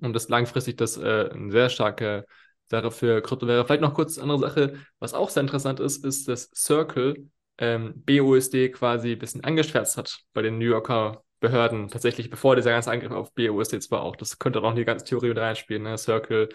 Und 0.00 0.12
das 0.14 0.28
langfristig 0.28 0.76
das 0.76 0.96
äh, 0.96 1.30
eine 1.32 1.50
sehr 1.50 1.68
starke 1.68 2.26
Sache 2.70 2.90
für 2.90 3.20
Krypto 3.20 3.46
wäre. 3.46 3.64
Vielleicht 3.64 3.82
noch 3.82 3.94
kurz 3.94 4.18
eine 4.18 4.32
andere 4.32 4.48
Sache, 4.48 4.74
was 4.98 5.14
auch 5.14 5.30
sehr 5.30 5.42
interessant 5.42 5.80
ist, 5.80 6.04
ist, 6.04 6.28
dass 6.28 6.50
Circle 6.54 7.28
ähm, 7.58 8.02
BUSD 8.04 8.70
quasi 8.70 9.12
ein 9.12 9.18
bisschen 9.18 9.44
angeschwärzt 9.44 9.96
hat 9.96 10.20
bei 10.32 10.42
den 10.42 10.58
New 10.58 10.66
Yorker 10.66 11.22
Behörden, 11.40 11.88
tatsächlich 11.88 12.28
bevor 12.28 12.54
dieser 12.54 12.70
ganze 12.70 12.90
Angriff 12.90 13.12
auf 13.12 13.32
BUSD 13.32 13.80
zwar 13.80 14.02
auch. 14.02 14.14
Das 14.14 14.38
könnte 14.38 14.62
auch 14.62 14.70
in 14.70 14.76
die 14.76 14.84
ganze 14.84 15.06
Theorie 15.06 15.28
mit 15.28 15.38
reinspielen. 15.38 15.82
Ne? 15.82 15.96
Circle 15.96 16.50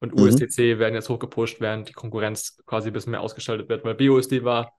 und 0.00 0.14
mhm. 0.14 0.22
USDC 0.22 0.78
werden 0.78 0.94
jetzt 0.94 1.08
hochgepusht, 1.08 1.60
während 1.60 1.88
die 1.88 1.94
Konkurrenz 1.94 2.62
quasi 2.66 2.90
ein 2.90 2.92
bisschen 2.92 3.12
mehr 3.12 3.22
ausgestaltet 3.22 3.68
wird, 3.70 3.84
weil 3.84 3.94
BUSD 3.94 4.44
war 4.44 4.74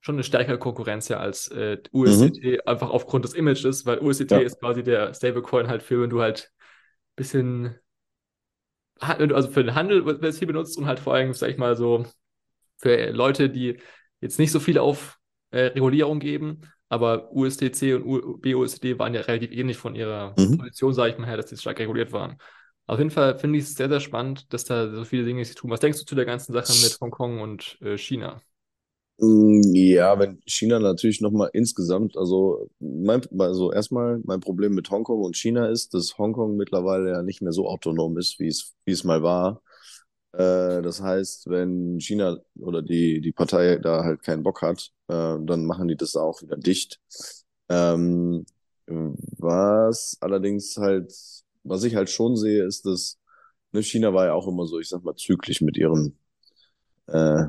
schon 0.00 0.16
eine 0.16 0.24
stärkere 0.24 0.58
Konkurrenz 0.58 1.08
ja 1.08 1.18
als 1.18 1.48
äh, 1.48 1.78
USDT, 1.92 2.44
mhm. 2.44 2.58
einfach 2.66 2.90
aufgrund 2.90 3.24
des 3.24 3.34
Images, 3.34 3.86
weil 3.86 3.98
USDT 4.00 4.30
ja. 4.32 4.38
ist 4.40 4.60
quasi 4.60 4.82
der 4.82 5.14
Stablecoin 5.14 5.68
halt 5.68 5.82
für, 5.82 6.02
wenn 6.02 6.10
du 6.10 6.20
halt 6.20 6.50
ein 6.52 7.16
bisschen, 7.16 7.78
also 9.00 9.50
für 9.50 9.64
den 9.64 9.74
Handel 9.74 10.04
wird 10.04 10.22
es 10.22 10.38
viel 10.38 10.46
benutzt 10.46 10.78
und 10.78 10.86
halt 10.86 11.00
vor 11.00 11.14
allem, 11.14 11.32
sag 11.34 11.50
ich 11.50 11.58
mal 11.58 11.76
so, 11.76 12.06
für 12.78 13.10
Leute, 13.10 13.50
die 13.50 13.78
jetzt 14.20 14.38
nicht 14.38 14.52
so 14.52 14.60
viel 14.60 14.78
auf 14.78 15.18
äh, 15.50 15.66
Regulierung 15.66 16.18
geben, 16.20 16.60
aber 16.88 17.32
USDC 17.32 17.94
und 17.94 18.04
U 18.04 18.38
BUSD 18.38 18.98
waren 18.98 19.14
ja 19.14 19.22
relativ 19.22 19.50
ähnlich 19.52 19.76
von 19.76 19.94
ihrer 19.94 20.34
mhm. 20.38 20.58
Position, 20.58 20.92
sage 20.92 21.12
ich 21.12 21.18
mal 21.18 21.26
her, 21.26 21.36
dass 21.36 21.46
die 21.46 21.56
stark 21.56 21.78
reguliert 21.78 22.12
waren. 22.12 22.36
Auf 22.86 22.98
jeden 22.98 23.10
Fall 23.10 23.38
finde 23.38 23.58
ich 23.58 23.64
es 23.64 23.74
sehr, 23.74 23.88
sehr 23.88 24.00
spannend, 24.00 24.52
dass 24.52 24.64
da 24.64 24.90
so 24.90 25.04
viele 25.04 25.24
Dinge 25.24 25.44
sich 25.44 25.54
tun. 25.54 25.70
Was 25.70 25.80
denkst 25.80 26.00
du 26.00 26.04
zu 26.04 26.14
der 26.14 26.26
ganzen 26.26 26.52
Sache 26.52 26.72
mit 26.72 26.98
Hongkong 27.00 27.40
und 27.40 27.78
äh, 27.80 27.96
China? 27.96 28.40
Mm, 29.18 29.60
ja, 29.74 30.18
wenn 30.18 30.40
China 30.46 30.78
natürlich 30.78 31.20
nochmal 31.20 31.50
insgesamt, 31.52 32.16
also, 32.16 32.68
mein, 32.80 33.22
also 33.38 33.72
erstmal 33.72 34.18
mein 34.24 34.40
Problem 34.40 34.74
mit 34.74 34.90
Hongkong 34.90 35.22
und 35.22 35.36
China 35.36 35.68
ist, 35.68 35.94
dass 35.94 36.18
Hongkong 36.18 36.56
mittlerweile 36.56 37.10
ja 37.12 37.22
nicht 37.22 37.40
mehr 37.42 37.52
so 37.52 37.68
autonom 37.68 38.18
ist, 38.18 38.38
wie 38.40 38.48
es, 38.48 38.74
wie 38.84 38.92
es 38.92 39.04
mal 39.04 39.22
war. 39.22 39.62
Äh, 40.32 40.82
das 40.82 41.00
heißt, 41.02 41.48
wenn 41.50 42.00
China 42.00 42.38
oder 42.60 42.82
die, 42.82 43.20
die 43.20 43.32
Partei 43.32 43.76
da 43.78 44.04
halt 44.04 44.22
keinen 44.22 44.42
Bock 44.42 44.62
hat, 44.62 44.92
äh, 45.08 45.12
dann 45.40 45.66
machen 45.66 45.88
die 45.88 45.96
das 45.96 46.16
auch 46.16 46.42
wieder 46.42 46.56
dicht. 46.56 47.00
Ähm, 47.68 48.46
was 48.86 50.16
allerdings 50.20 50.76
halt, 50.76 51.12
was 51.64 51.84
ich 51.84 51.94
halt 51.96 52.10
schon 52.10 52.36
sehe, 52.36 52.64
ist, 52.66 52.86
dass 52.86 53.18
ne, 53.72 53.82
China 53.82 54.14
war 54.14 54.26
ja 54.26 54.34
auch 54.34 54.48
immer 54.48 54.66
so, 54.66 54.80
ich 54.80 54.88
sag 54.88 55.04
mal, 55.04 55.14
zyklisch 55.16 55.60
mit 55.62 55.76
ihren 55.78 56.18
äh, 57.08 57.44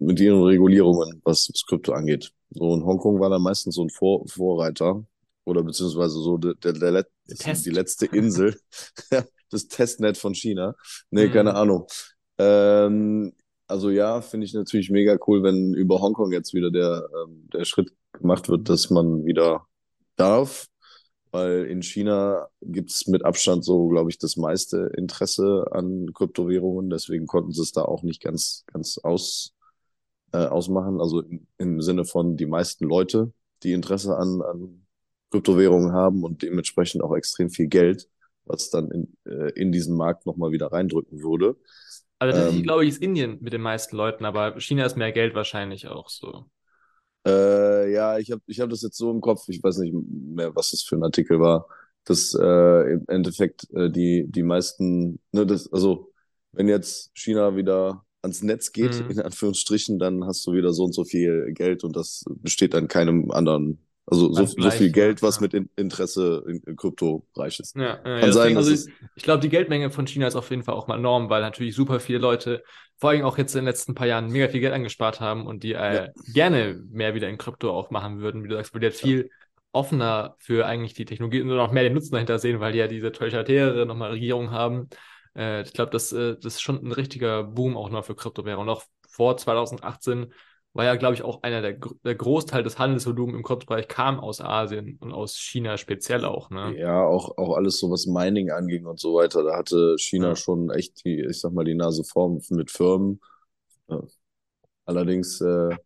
mit 0.00 0.20
ihren 0.20 0.42
Regulierungen, 0.42 1.20
was, 1.24 1.48
was 1.52 1.64
Krypto 1.66 1.92
angeht. 1.92 2.32
So 2.50 2.74
in 2.74 2.84
Hongkong 2.84 3.20
war 3.20 3.30
da 3.30 3.38
meistens 3.38 3.74
so 3.74 3.82
ein 3.82 3.90
Vor 3.90 4.26
Vorreiter 4.28 5.04
oder 5.44 5.62
beziehungsweise 5.62 6.20
so 6.20 6.38
der, 6.38 6.54
der, 6.54 6.72
der 6.72 6.90
Let 6.90 7.06
die 7.26 7.70
letzte 7.70 8.06
Insel, 8.06 8.58
das 9.50 9.68
Testnet 9.68 10.16
von 10.16 10.34
China. 10.34 10.74
Nee, 11.10 11.26
mhm. 11.26 11.32
keine 11.32 11.54
Ahnung. 11.54 11.86
Ähm, 12.38 13.32
also 13.66 13.90
ja, 13.90 14.22
finde 14.22 14.46
ich 14.46 14.54
natürlich 14.54 14.90
mega 14.90 15.18
cool, 15.26 15.42
wenn 15.42 15.74
über 15.74 16.00
Hongkong 16.00 16.32
jetzt 16.32 16.54
wieder 16.54 16.70
der, 16.70 17.08
ähm, 17.22 17.48
der 17.52 17.64
Schritt 17.64 17.92
gemacht 18.12 18.48
wird, 18.48 18.68
dass 18.68 18.90
man 18.90 19.24
wieder 19.24 19.66
darf 20.16 20.68
weil 21.30 21.66
in 21.66 21.82
China 21.82 22.48
gibt's 22.62 23.06
mit 23.06 23.24
Abstand 23.24 23.64
so, 23.64 23.88
glaube 23.88 24.10
ich, 24.10 24.18
das 24.18 24.36
meiste 24.36 24.90
Interesse 24.96 25.66
an 25.72 26.12
Kryptowährungen. 26.14 26.90
Deswegen 26.90 27.26
konnten 27.26 27.52
sie 27.52 27.62
es 27.62 27.72
da 27.72 27.82
auch 27.82 28.02
nicht 28.02 28.22
ganz, 28.22 28.64
ganz 28.72 28.98
aus, 28.98 29.54
äh, 30.32 30.46
ausmachen. 30.46 31.00
Also 31.00 31.22
im, 31.22 31.46
im 31.58 31.80
Sinne 31.80 32.04
von 32.04 32.36
die 32.36 32.46
meisten 32.46 32.84
Leute, 32.84 33.32
die 33.62 33.72
Interesse 33.72 34.16
an, 34.16 34.42
an 34.42 34.86
Kryptowährungen 35.30 35.92
haben 35.92 36.24
und 36.24 36.42
dementsprechend 36.42 37.02
auch 37.02 37.14
extrem 37.14 37.50
viel 37.50 37.68
Geld, 37.68 38.08
was 38.44 38.70
dann 38.70 38.90
in, 38.90 39.16
äh, 39.26 39.50
in 39.52 39.72
diesen 39.72 39.96
Markt 39.96 40.26
nochmal 40.26 40.52
wieder 40.52 40.72
reindrücken 40.72 41.22
würde. 41.22 41.56
Also 42.18 42.38
das, 42.38 42.54
ähm, 42.54 42.62
glaube 42.62 42.84
ich, 42.84 42.90
ist 42.90 43.02
Indien 43.02 43.38
mit 43.40 43.52
den 43.52 43.60
meisten 43.60 43.96
Leuten, 43.96 44.24
aber 44.24 44.60
China 44.60 44.84
ist 44.84 44.96
mehr 44.96 45.12
Geld 45.12 45.34
wahrscheinlich 45.34 45.86
auch 45.86 46.08
so. 46.08 46.46
Äh, 47.26 47.92
ja, 47.92 48.18
ich 48.18 48.30
habe 48.30 48.42
ich 48.46 48.60
hab 48.60 48.70
das 48.70 48.82
jetzt 48.82 48.96
so 48.96 49.10
im 49.10 49.20
Kopf, 49.20 49.48
ich 49.48 49.62
weiß 49.62 49.78
nicht 49.78 49.94
mehr, 49.94 50.54
was 50.56 50.70
das 50.70 50.82
für 50.82 50.96
ein 50.96 51.04
Artikel 51.04 51.40
war, 51.40 51.68
dass 52.04 52.34
äh, 52.34 52.92
im 52.92 53.04
Endeffekt 53.06 53.70
äh, 53.74 53.90
die, 53.90 54.26
die 54.28 54.42
meisten, 54.42 55.20
ne, 55.32 55.46
das, 55.46 55.70
also 55.72 56.12
wenn 56.52 56.68
jetzt 56.68 57.10
China 57.14 57.54
wieder 57.56 58.04
ans 58.22 58.42
Netz 58.42 58.72
geht, 58.72 59.04
mhm. 59.04 59.10
in 59.10 59.20
Anführungsstrichen, 59.20 59.98
dann 59.98 60.24
hast 60.24 60.46
du 60.46 60.52
wieder 60.52 60.72
so 60.72 60.84
und 60.84 60.92
so 60.92 61.04
viel 61.04 61.52
Geld 61.52 61.84
und 61.84 61.96
das 61.96 62.24
besteht 62.28 62.74
dann 62.74 62.88
keinem 62.88 63.30
anderen 63.30 63.78
also 64.10 64.32
so, 64.32 64.46
so 64.46 64.70
viel 64.70 64.90
Geld, 64.90 65.22
was 65.22 65.36
ja. 65.36 65.42
mit 65.42 65.68
Interesse 65.76 66.42
in, 66.46 66.62
in 66.66 66.76
Kryptobereich 66.76 67.60
ist. 67.60 67.76
Ja, 67.76 68.00
ja, 68.04 68.20
Kann 68.20 68.32
sein, 68.32 68.56
also 68.56 68.72
ich, 68.72 68.86
ich 69.14 69.22
glaube, 69.22 69.40
die 69.40 69.50
Geldmenge 69.50 69.90
von 69.90 70.06
China 70.06 70.26
ist 70.26 70.34
auf 70.34 70.48
jeden 70.48 70.62
Fall 70.62 70.74
auch 70.74 70.86
mal 70.86 70.96
enorm, 70.96 71.28
weil 71.28 71.42
natürlich 71.42 71.74
super 71.74 72.00
viele 72.00 72.18
Leute, 72.18 72.62
vor 72.96 73.10
allem 73.10 73.24
auch 73.24 73.36
jetzt 73.36 73.54
in 73.54 73.60
den 73.60 73.66
letzten 73.66 73.94
paar 73.94 74.06
Jahren, 74.06 74.30
mega 74.30 74.48
viel 74.48 74.60
Geld 74.60 74.72
angespart 74.72 75.20
haben 75.20 75.46
und 75.46 75.62
die 75.62 75.74
äh, 75.74 76.08
gerne 76.32 76.82
mehr 76.90 77.14
wieder 77.14 77.28
in 77.28 77.36
Krypto 77.36 77.70
auch 77.70 77.90
machen 77.90 78.20
würden, 78.20 78.42
wie 78.44 78.48
du 78.48 78.56
sagst, 78.56 78.72
weil 78.72 78.80
die 78.80 78.86
jetzt 78.86 79.02
viel 79.02 79.30
offener 79.72 80.36
für 80.38 80.64
eigentlich 80.64 80.94
die 80.94 81.04
Technologie 81.04 81.42
und 81.42 81.48
noch 81.48 81.72
mehr 81.72 81.82
den 81.82 81.92
Nutzen 81.92 82.12
dahinter 82.12 82.38
sehen, 82.38 82.60
weil 82.60 82.72
die 82.72 82.78
ja 82.78 82.88
diese 82.88 83.12
totalitäre 83.12 83.84
nochmal 83.84 84.12
Regierung 84.12 84.50
haben. 84.50 84.88
Äh, 85.36 85.62
ich 85.62 85.72
glaube, 85.72 85.90
das, 85.90 86.12
äh, 86.12 86.36
das 86.36 86.54
ist 86.54 86.60
schon 86.60 86.84
ein 86.84 86.92
richtiger 86.92 87.44
Boom 87.44 87.76
auch 87.76 87.90
noch 87.90 88.04
für 88.04 88.14
Kryptowährungen. 88.14 88.68
Und 88.68 88.74
auch 88.74 88.82
vor 89.08 89.36
2018 89.36 90.32
war 90.74 90.84
ja, 90.84 90.96
glaube 90.96 91.14
ich, 91.14 91.22
auch 91.22 91.42
einer 91.42 91.62
der, 91.62 91.78
der 92.04 92.14
Großteil 92.14 92.62
des 92.62 92.78
Handelsvolumens 92.78 93.36
im 93.36 93.42
Kryptobereich 93.42 93.88
kam 93.88 94.20
aus 94.20 94.40
Asien 94.40 94.96
und 95.00 95.12
aus 95.12 95.34
China 95.36 95.76
speziell 95.76 96.24
auch, 96.24 96.50
ne? 96.50 96.78
Ja, 96.78 97.04
auch, 97.04 97.36
auch 97.36 97.56
alles 97.56 97.78
so, 97.80 97.90
was 97.90 98.06
Mining 98.06 98.50
anging 98.50 98.86
und 98.86 99.00
so 99.00 99.14
weiter. 99.14 99.42
Da 99.42 99.56
hatte 99.56 99.96
China 99.98 100.28
ja. 100.28 100.36
schon 100.36 100.70
echt 100.70 101.04
die, 101.04 101.24
ich 101.28 101.40
sag 101.40 101.52
mal, 101.52 101.64
die 101.64 101.74
Nase 101.74 102.04
vorn 102.04 102.40
mit 102.50 102.70
Firmen. 102.70 103.20
Ja. 103.88 104.02
Allerdings 104.84 105.40
äh, 105.40 105.76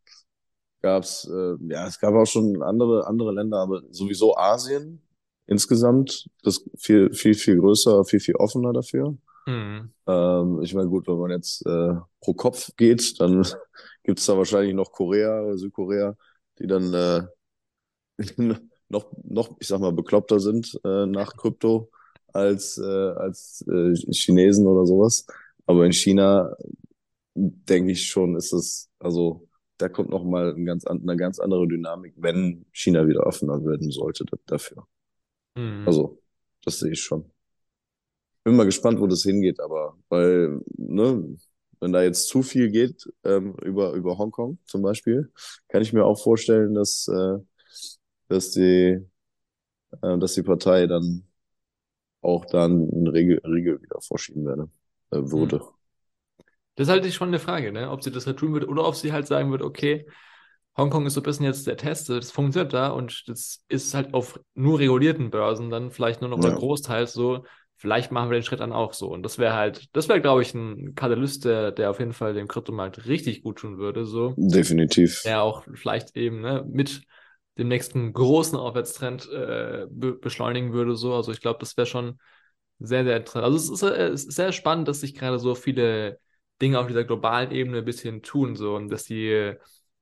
gab 0.82 1.04
es, 1.04 1.28
äh, 1.32 1.54
ja, 1.68 1.86
es 1.86 1.98
gab 1.98 2.14
auch 2.14 2.26
schon 2.26 2.62
andere, 2.62 3.06
andere 3.06 3.32
Länder, 3.32 3.58
aber 3.58 3.82
sowieso 3.90 4.36
Asien 4.36 5.00
insgesamt, 5.46 6.28
das 6.42 6.64
viel, 6.76 7.12
viel, 7.12 7.34
viel 7.34 7.58
größer, 7.58 8.04
viel, 8.04 8.20
viel 8.20 8.36
offener 8.36 8.72
dafür. 8.72 9.16
Mhm. 9.46 9.92
Ähm, 10.06 10.60
ich 10.62 10.74
meine, 10.74 10.88
gut, 10.88 11.06
wenn 11.08 11.18
man 11.18 11.30
jetzt 11.30 11.64
äh, 11.66 11.94
pro 12.20 12.34
Kopf 12.34 12.70
geht, 12.76 13.20
dann 13.20 13.42
gibt 14.04 14.20
es 14.20 14.26
da 14.26 14.36
wahrscheinlich 14.36 14.74
noch 14.74 14.92
Korea 14.92 15.42
oder 15.42 15.58
Südkorea, 15.58 16.16
die 16.58 16.66
dann 16.66 16.94
äh, 16.94 17.22
noch, 18.88 19.06
noch, 19.24 19.56
ich 19.60 19.68
sag 19.68 19.80
mal, 19.80 19.92
bekloppter 19.92 20.40
sind 20.40 20.78
äh, 20.84 21.06
nach 21.06 21.36
Krypto. 21.36 21.90
als, 22.32 22.78
äh, 22.78 22.82
als 22.84 23.64
äh, 23.68 23.94
Chinesen 24.12 24.66
oder 24.66 24.86
sowas. 24.86 25.26
Aber 25.66 25.86
in 25.86 25.92
China 25.92 26.54
denke 27.34 27.92
ich 27.92 28.08
schon, 28.08 28.36
ist 28.36 28.52
es, 28.52 28.90
also 28.98 29.48
da 29.78 29.88
kommt 29.88 30.10
noch 30.10 30.24
mal 30.24 30.54
ein 30.54 30.64
ganz, 30.66 30.86
eine 30.86 31.16
ganz 31.16 31.38
andere 31.40 31.66
Dynamik, 31.68 32.14
wenn 32.18 32.66
China 32.72 33.06
wieder 33.08 33.26
offener 33.26 33.64
werden 33.64 33.90
sollte 33.90 34.24
dafür. 34.46 34.86
Mhm. 35.56 35.84
Also, 35.86 36.22
das 36.64 36.78
sehe 36.80 36.92
ich 36.92 37.00
schon. 37.02 37.30
Bin 38.44 38.56
mal 38.56 38.64
gespannt, 38.64 39.00
wo 39.00 39.06
das 39.06 39.22
hingeht, 39.22 39.60
aber 39.60 39.96
weil, 40.08 40.60
ne, 40.76 41.36
wenn 41.80 41.92
da 41.92 42.02
jetzt 42.02 42.28
zu 42.28 42.42
viel 42.42 42.70
geht 42.70 43.08
ähm, 43.24 43.56
über, 43.62 43.92
über 43.92 44.16
Hongkong 44.18 44.58
zum 44.66 44.82
Beispiel, 44.82 45.32
kann 45.68 45.82
ich 45.82 45.92
mir 45.92 46.04
auch 46.04 46.22
vorstellen, 46.22 46.74
dass, 46.74 47.08
äh, 47.08 47.38
dass, 48.28 48.50
die, 48.52 49.04
äh, 50.00 50.18
dass 50.18 50.34
die 50.34 50.42
Partei 50.42 50.86
dann 50.86 51.24
auch 52.20 52.44
dann 52.46 52.88
eine 52.88 53.12
Regel, 53.12 53.40
Regel 53.44 53.82
wieder 53.82 54.00
vorschieben 54.00 54.46
werde, 54.46 54.68
äh, 55.10 55.18
würde. 55.18 55.60
Hm. 55.60 55.66
Das 56.76 56.88
ist 56.88 56.92
halt 56.92 57.12
schon 57.12 57.28
eine 57.28 57.38
Frage, 57.38 57.72
ne? 57.72 57.90
ob 57.90 58.02
sie 58.02 58.10
das 58.10 58.26
halt 58.26 58.38
tun 58.38 58.52
würde 58.52 58.68
oder 58.68 58.86
ob 58.86 58.94
sie 58.94 59.12
halt 59.12 59.26
sagen 59.26 59.50
würde, 59.50 59.64
okay, 59.64 60.06
Hongkong 60.76 61.04
ist 61.04 61.14
so 61.14 61.20
ein 61.20 61.24
bisschen 61.24 61.44
jetzt 61.44 61.66
der 61.66 61.76
Test, 61.76 62.08
das 62.08 62.30
funktioniert 62.30 62.72
da 62.72 62.88
und 62.88 63.28
das 63.28 63.62
ist 63.68 63.92
halt 63.92 64.14
auf 64.14 64.40
nur 64.54 64.78
regulierten 64.78 65.30
Börsen 65.30 65.68
dann 65.68 65.90
vielleicht 65.90 66.22
nur 66.22 66.30
noch 66.30 66.42
ja. 66.42 66.54
Großteils 66.54 67.12
so, 67.12 67.44
vielleicht 67.82 68.12
machen 68.12 68.30
wir 68.30 68.38
den 68.38 68.44
Schritt 68.44 68.60
dann 68.60 68.72
auch 68.72 68.92
so. 68.92 69.08
Und 69.08 69.24
das 69.24 69.38
wäre 69.38 69.54
halt, 69.54 69.88
das 69.92 70.08
wäre, 70.08 70.20
glaube 70.20 70.42
ich, 70.42 70.54
ein 70.54 70.94
Katalyst, 70.94 71.44
der, 71.44 71.72
der 71.72 71.90
auf 71.90 71.98
jeden 71.98 72.12
Fall 72.12 72.32
dem 72.32 72.46
Kryptomarkt 72.46 73.06
richtig 73.06 73.42
gut 73.42 73.58
tun 73.58 73.76
würde. 73.76 74.06
So. 74.06 74.34
Definitiv. 74.36 75.22
Der 75.24 75.42
auch 75.42 75.64
vielleicht 75.74 76.16
eben 76.16 76.42
ne, 76.42 76.64
mit 76.64 77.02
dem 77.58 77.66
nächsten 77.66 78.12
großen 78.12 78.56
Aufwärtstrend 78.56 79.28
äh, 79.32 79.86
be 79.90 80.12
beschleunigen 80.12 80.72
würde. 80.72 80.94
So. 80.94 81.12
Also 81.12 81.32
ich 81.32 81.40
glaube, 81.40 81.58
das 81.58 81.76
wäre 81.76 81.86
schon 81.86 82.20
sehr, 82.78 83.02
sehr 83.02 83.16
interessant. 83.16 83.46
Also 83.46 83.56
es 83.56 83.68
ist, 83.68 83.82
äh, 83.82 84.06
es 84.10 84.26
ist 84.26 84.36
sehr 84.36 84.52
spannend, 84.52 84.86
dass 84.86 85.00
sich 85.00 85.16
gerade 85.16 85.40
so 85.40 85.56
viele 85.56 86.20
Dinge 86.60 86.78
auf 86.78 86.86
dieser 86.86 87.02
globalen 87.02 87.50
Ebene 87.50 87.78
ein 87.78 87.84
bisschen 87.84 88.22
tun, 88.22 88.54
so 88.54 88.76
und 88.76 88.90
dass 88.90 89.02
die 89.02 89.54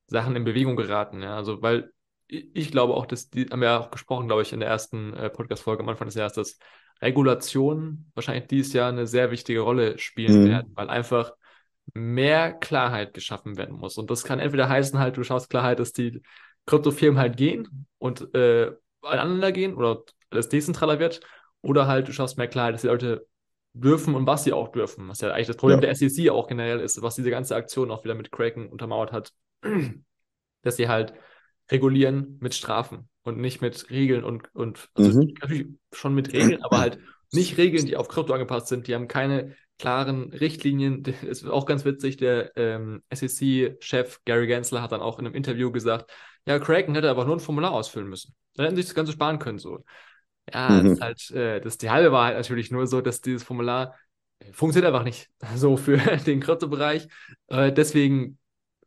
Sachen 0.05 0.35
in 0.35 0.43
Bewegung 0.43 0.75
geraten. 0.75 1.23
Ja? 1.23 1.35
Also, 1.35 1.63
weil 1.63 1.91
ich 2.31 2.71
glaube 2.71 2.93
auch, 2.93 3.05
dass 3.05 3.29
die 3.29 3.45
haben 3.45 3.59
wir 3.59 3.67
ja 3.69 3.79
auch 3.79 3.91
gesprochen, 3.91 4.27
glaube 4.27 4.41
ich, 4.41 4.53
in 4.53 4.61
der 4.61 4.69
ersten 4.69 5.13
äh, 5.13 5.29
Podcast-Folge 5.29 5.83
am 5.83 5.89
Anfang 5.89 6.07
des 6.07 6.15
Jahres, 6.15 6.33
dass 6.33 6.57
Regulationen 7.01 8.09
wahrscheinlich 8.15 8.47
dieses 8.47 8.73
Jahr 8.73 8.89
eine 8.89 9.05
sehr 9.05 9.31
wichtige 9.31 9.61
Rolle 9.61 9.97
spielen 9.97 10.43
mhm. 10.43 10.49
werden, 10.49 10.71
weil 10.75 10.89
einfach 10.89 11.33
mehr 11.93 12.53
Klarheit 12.53 13.13
geschaffen 13.13 13.57
werden 13.57 13.75
muss. 13.75 13.97
Und 13.97 14.09
das 14.09 14.23
kann 14.23 14.39
entweder 14.39 14.69
heißen, 14.69 14.97
halt, 14.97 15.17
du 15.17 15.23
schaust 15.23 15.49
Klarheit, 15.49 15.79
dass 15.79 15.91
die 15.91 16.21
Kryptofirmen 16.67 17.19
halt 17.19 17.35
gehen 17.35 17.87
und 17.97 18.33
äh, 18.33 18.71
aneinander 19.01 19.51
gehen 19.51 19.75
oder 19.75 20.03
alles 20.29 20.47
dezentraler 20.47 20.99
wird, 20.99 21.19
oder 21.61 21.87
halt 21.87 22.07
du 22.07 22.13
schaust 22.13 22.37
mehr 22.37 22.47
Klarheit, 22.47 22.75
dass 22.75 22.81
die 22.81 22.87
Leute 22.87 23.27
dürfen 23.73 24.15
und 24.15 24.25
was 24.25 24.43
sie 24.43 24.53
auch 24.53 24.69
dürfen. 24.69 25.09
Was 25.09 25.21
ja 25.21 25.31
eigentlich 25.31 25.47
das 25.47 25.57
Problem 25.57 25.81
ja. 25.81 25.87
der 25.87 25.95
SEC 25.95 26.29
auch 26.29 26.47
generell 26.47 26.79
ist, 26.79 27.01
was 27.01 27.15
diese 27.15 27.29
ganze 27.29 27.55
Aktion 27.55 27.91
auch 27.91 28.03
wieder 28.03 28.15
mit 28.15 28.31
Kraken 28.31 28.69
untermauert 28.69 29.11
hat, 29.11 29.33
dass 30.61 30.77
sie 30.77 30.87
halt 30.87 31.13
regulieren 31.71 32.37
mit 32.41 32.53
Strafen 32.53 33.09
und 33.23 33.37
nicht 33.37 33.61
mit 33.61 33.89
Regeln 33.89 34.23
und, 34.23 34.53
und 34.53 34.89
also 34.95 35.21
mhm. 35.21 35.33
natürlich 35.39 35.67
schon 35.93 36.13
mit 36.13 36.33
Regeln, 36.33 36.63
aber 36.63 36.79
halt 36.79 36.99
nicht 37.31 37.57
Regeln, 37.57 37.85
die 37.85 37.95
auf 37.95 38.09
Krypto 38.09 38.33
angepasst 38.33 38.67
sind. 38.67 38.87
Die 38.87 38.95
haben 38.95 39.07
keine 39.07 39.55
klaren 39.79 40.31
Richtlinien. 40.33 41.03
Es 41.23 41.41
ist 41.41 41.47
auch 41.47 41.65
ganz 41.65 41.85
witzig, 41.85 42.17
der 42.17 42.55
ähm, 42.57 43.01
SEC-Chef 43.11 44.19
Gary 44.25 44.47
Gensler 44.47 44.81
hat 44.81 44.91
dann 44.91 45.01
auch 45.01 45.19
in 45.19 45.25
einem 45.25 45.35
Interview 45.35 45.71
gesagt, 45.71 46.11
ja, 46.45 46.59
Kraken 46.59 46.95
hätte 46.95 47.09
aber 47.09 47.25
nur 47.25 47.35
ein 47.35 47.39
Formular 47.39 47.71
ausfüllen 47.71 48.09
müssen. 48.09 48.35
Dann 48.55 48.65
hätten 48.65 48.75
sie 48.75 48.81
sich 48.81 48.89
das 48.89 48.95
Ganze 48.95 49.13
sparen 49.13 49.39
können. 49.39 49.59
So. 49.59 49.83
Ja, 50.51 50.69
mhm. 50.69 50.83
das 50.83 50.93
ist 50.93 51.01
halt, 51.01 51.31
äh, 51.31 51.61
das 51.61 51.73
ist 51.73 51.81
die 51.81 51.89
halbe 51.89 52.11
Wahrheit 52.11 52.35
natürlich 52.35 52.71
nur 52.71 52.87
so, 52.87 53.01
dass 53.01 53.21
dieses 53.21 53.43
Formular 53.43 53.95
äh, 54.39 54.51
funktioniert 54.51 54.91
einfach 54.91 55.05
nicht 55.05 55.29
so 55.55 55.77
für 55.77 55.97
den 55.97 56.41
Kryptobereich. 56.41 57.07
Äh, 57.47 57.71
deswegen 57.71 58.37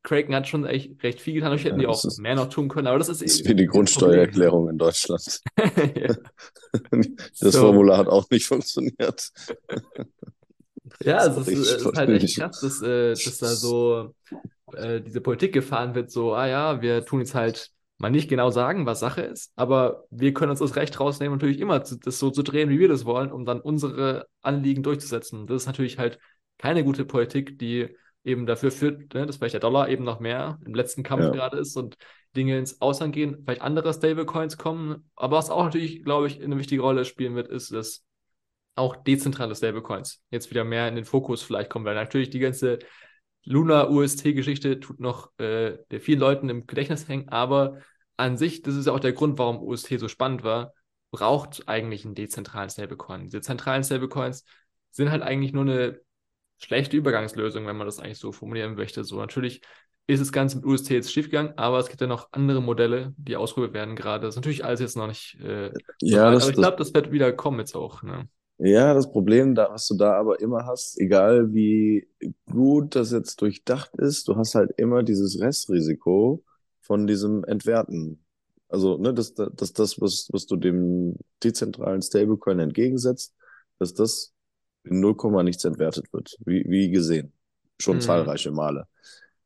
Kraken 0.05 0.35
hat 0.35 0.47
schon 0.47 0.67
echt 0.67 1.03
recht 1.03 1.21
viel 1.21 1.35
getan. 1.35 1.53
Ich 1.55 1.65
hätten 1.65 1.81
ja, 1.81 1.81
die 1.81 1.87
auch 1.87 2.05
ist, 2.05 2.21
mehr 2.21 2.37
noch 2.37 2.51
tun 2.51 2.69
können, 2.69 2.87
aber 2.87 2.99
das 2.99 3.09
ist, 3.09 3.23
das 3.23 3.41
ist 3.41 3.49
wie 3.49 3.55
die 3.55 3.67
Grundsteuererklärung 3.67 4.69
in 4.69 4.79
Deutschland. 4.79 5.41
das 6.91 7.53
so. 7.53 7.61
Formular 7.61 7.99
hat 7.99 8.07
auch 8.07 8.29
nicht 8.31 8.47
funktioniert. 8.47 9.31
ja, 11.03 11.27
es 11.27 11.37
ist, 11.39 11.49
ist, 11.49 11.87
ist, 11.87 11.97
halt 11.97 12.11
echt 12.11 12.39
krass, 12.39 12.61
dass, 12.61 12.83
äh, 12.83 13.13
dass 13.13 13.39
da 13.39 13.49
so 13.49 14.15
äh, 14.75 15.01
diese 15.01 15.23
Politik 15.23 15.55
gefahren 15.55 15.95
wird, 15.95 16.11
so, 16.11 16.35
ah 16.35 16.47
ja, 16.47 16.83
wir 16.83 17.05
tun 17.07 17.21
jetzt 17.21 17.35
halt 17.35 17.71
mal 17.97 18.11
nicht 18.11 18.29
genau 18.29 18.51
sagen, 18.51 18.85
was 18.85 19.01
Sache 19.01 19.23
ist, 19.23 19.53
aber 19.57 20.05
wir 20.11 20.35
können 20.35 20.51
uns 20.51 20.61
das 20.61 20.77
Recht 20.77 21.01
rausnehmen, 21.01 21.39
natürlich 21.39 21.61
immer 21.61 21.79
das 21.79 22.19
so 22.19 22.31
zu 22.31 22.43
drehen, 22.43 22.69
wie 22.69 22.79
wir 22.79 22.89
das 22.89 23.07
wollen, 23.07 23.33
um 23.33 23.47
dann 23.47 23.61
unsere 23.61 24.27
Anliegen 24.43 24.83
durchzusetzen. 24.83 25.47
Das 25.47 25.63
ist 25.63 25.67
natürlich 25.67 25.99
halt 25.99 26.19
keine 26.59 26.85
gute 26.85 27.07
Politik, 27.07 27.59
die 27.59 27.97
eben 28.25 28.47
dafür 28.47 28.71
führt, 28.71 29.15
ne, 29.15 29.27
dass 29.27 29.37
vielleicht 29.37 29.55
der 29.55 29.61
Dollar 29.61 29.89
eben 29.89 30.05
noch 30.05 30.19
mehr 30.19 30.59
im 30.65 30.75
letzten 30.75 31.03
Kampf 31.03 31.23
ja. 31.23 31.31
gerade 31.31 31.59
ist 31.59 31.77
und 31.77 31.97
Dinge 32.35 32.59
ins 32.59 32.81
Ausland 32.81 33.15
gehen, 33.15 33.43
vielleicht 33.45 33.63
andere 33.63 33.93
Stablecoins 33.93 34.59
kommen. 34.59 35.11
Aber 35.15 35.37
was 35.37 35.51
auch 35.51 35.65
natürlich, 35.65 36.03
glaube 36.03 36.27
ich, 36.27 36.43
eine 36.43 36.59
wichtige 36.59 36.83
Rolle 36.83 37.05
spielen 37.05 37.37
wird, 37.37 37.49
ist, 37.49 37.73
dass 37.73 38.05
auch 38.77 38.97
dezentrale 38.97 39.55
Stablecoins 39.55 40.23
jetzt 40.31 40.51
wieder 40.51 40.65
mehr 40.65 40.89
in 40.89 40.97
den 40.97 41.05
Fokus 41.05 41.43
vielleicht 41.43 41.71
kommen, 41.71 41.85
weil 41.85 41.95
natürlich 41.95 42.31
die 42.31 42.41
ganze 42.41 42.81
Luna-UST-Geschichte 43.45 44.81
tut 44.81 45.01
noch 45.01 45.31
äh, 45.39 45.79
der 45.91 46.01
vielen 46.01 46.19
Leuten 46.19 46.49
im 46.49 46.67
Gedächtnis 46.67 47.07
hängen, 47.09 47.29
aber 47.29 47.79
an 48.17 48.37
sich, 48.37 48.63
das 48.63 48.75
ist 48.75 48.87
ja 48.87 48.93
auch 48.93 49.01
der 49.01 49.13
Grund, 49.13 49.39
warum 49.39 49.63
UST 49.63 49.99
so 49.99 50.09
spannend 50.09 50.45
war, 50.45 50.73
braucht 51.11 51.69
eigentlich 51.69 52.05
einen 52.05 52.15
dezentralen 52.15 52.71
Stablecoin. 52.71 53.25
Diese 53.25 53.41
zentralen 53.41 53.85
Stablecoins 53.85 54.45
sind 54.91 55.11
halt 55.11 55.23
eigentlich 55.23 55.53
nur 55.53 55.63
eine 55.63 56.01
schlechte 56.65 56.97
Übergangslösung, 56.97 57.67
wenn 57.67 57.77
man 57.77 57.87
das 57.87 58.01
eigentlich 58.01 58.19
so 58.19 58.33
formulieren 58.33 58.75
möchte. 58.75 59.05
So 59.05 59.19
natürlich 59.19 59.61
ist 60.07 60.21
das 60.21 60.33
Ganze 60.33 60.57
mit 60.57 60.67
UST 60.67 60.91
jetzt 60.91 61.13
schiefgegangen, 61.13 61.57
aber 61.57 61.79
es 61.79 61.89
gibt 61.89 62.01
ja 62.01 62.07
noch 62.07 62.29
andere 62.33 62.61
Modelle, 62.61 63.15
die 63.17 63.37
ausprobiert 63.37 63.73
werden 63.73 63.97
gerade. 63.97 64.23
Das 64.27 64.35
ist 64.35 64.37
natürlich 64.37 64.65
alles 64.65 64.81
jetzt 64.81 64.97
noch 64.97 65.07
nicht. 65.07 65.39
Äh, 65.41 65.73
ja, 66.01 66.31
das, 66.31 66.45
aber 66.45 66.51
ich 66.51 66.57
glaube, 66.57 66.77
das 66.77 66.93
wird 66.93 67.11
wieder 67.11 67.33
kommen 67.33 67.59
jetzt 67.59 67.75
auch. 67.75 68.03
Ne? 68.03 68.29
Ja, 68.59 68.93
das 68.93 69.11
Problem, 69.11 69.55
da, 69.55 69.71
was 69.71 69.87
du 69.89 69.97
da 69.97 70.15
aber 70.15 70.41
immer 70.41 70.67
hast, 70.67 71.01
egal 71.01 71.53
wie 71.55 72.07
gut 72.51 72.95
das 72.95 73.13
jetzt 73.13 73.41
durchdacht 73.41 73.97
ist, 73.97 74.29
du 74.29 74.37
hast 74.37 74.55
halt 74.55 74.73
immer 74.77 75.03
dieses 75.03 75.41
Restrisiko 75.41 76.45
von 76.81 77.07
diesem 77.07 77.45
Entwerten. 77.45 78.23
Also, 78.69 78.99
ne, 78.99 79.15
dass 79.15 79.35
das, 79.35 79.73
das, 79.73 80.01
was, 80.01 80.29
was 80.33 80.47
du 80.47 80.57
dem 80.57 81.17
dezentralen 81.43 82.03
Stablecoin 82.03 82.59
entgegensetzt, 82.59 83.35
dass 83.79 83.95
das 83.95 84.34
0, 84.85 85.43
nichts 85.43 85.65
entwertet 85.65 86.13
wird, 86.13 86.37
wie, 86.45 86.65
wie 86.69 86.91
gesehen. 86.91 87.33
Schon 87.81 87.97
mhm. 87.97 88.01
zahlreiche 88.03 88.51
Male. 88.51 88.87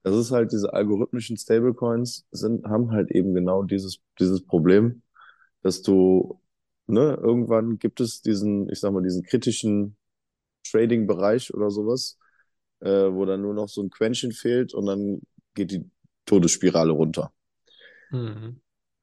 Das 0.03 0.17
ist 0.17 0.31
halt, 0.31 0.53
diese 0.53 0.73
algorithmischen 0.73 1.37
Stablecoins 1.37 2.27
sind, 2.31 2.65
haben 2.67 2.93
halt 2.93 3.11
eben 3.11 3.35
genau 3.35 3.63
dieses, 3.63 4.01
dieses 4.19 4.45
Problem, 4.45 5.03
dass 5.63 5.83
du, 5.83 6.41
ne, 6.87 7.19
irgendwann 7.21 7.79
gibt 7.79 8.01
es 8.01 8.23
diesen, 8.23 8.71
ich 8.71 8.81
sag 8.81 8.93
mal, 8.93 9.03
diesen 9.03 9.23
kritischen 9.23 9.97
Trading-Bereich 10.71 11.53
oder 11.55 11.71
sowas, 11.71 12.19
äh, 12.81 12.89
wo 12.89 13.25
dann 13.25 13.43
nur 13.43 13.55
noch 13.55 13.69
so 13.69 13.83
ein 13.83 13.91
Quäntchen 13.91 14.33
fehlt 14.33 14.75
und 14.75 14.87
dann 14.87 15.21
geht 15.55 15.73
die 15.73 15.85
Todesspirale 16.27 16.93
runter. 16.93 17.33
Mhm. 18.11 18.61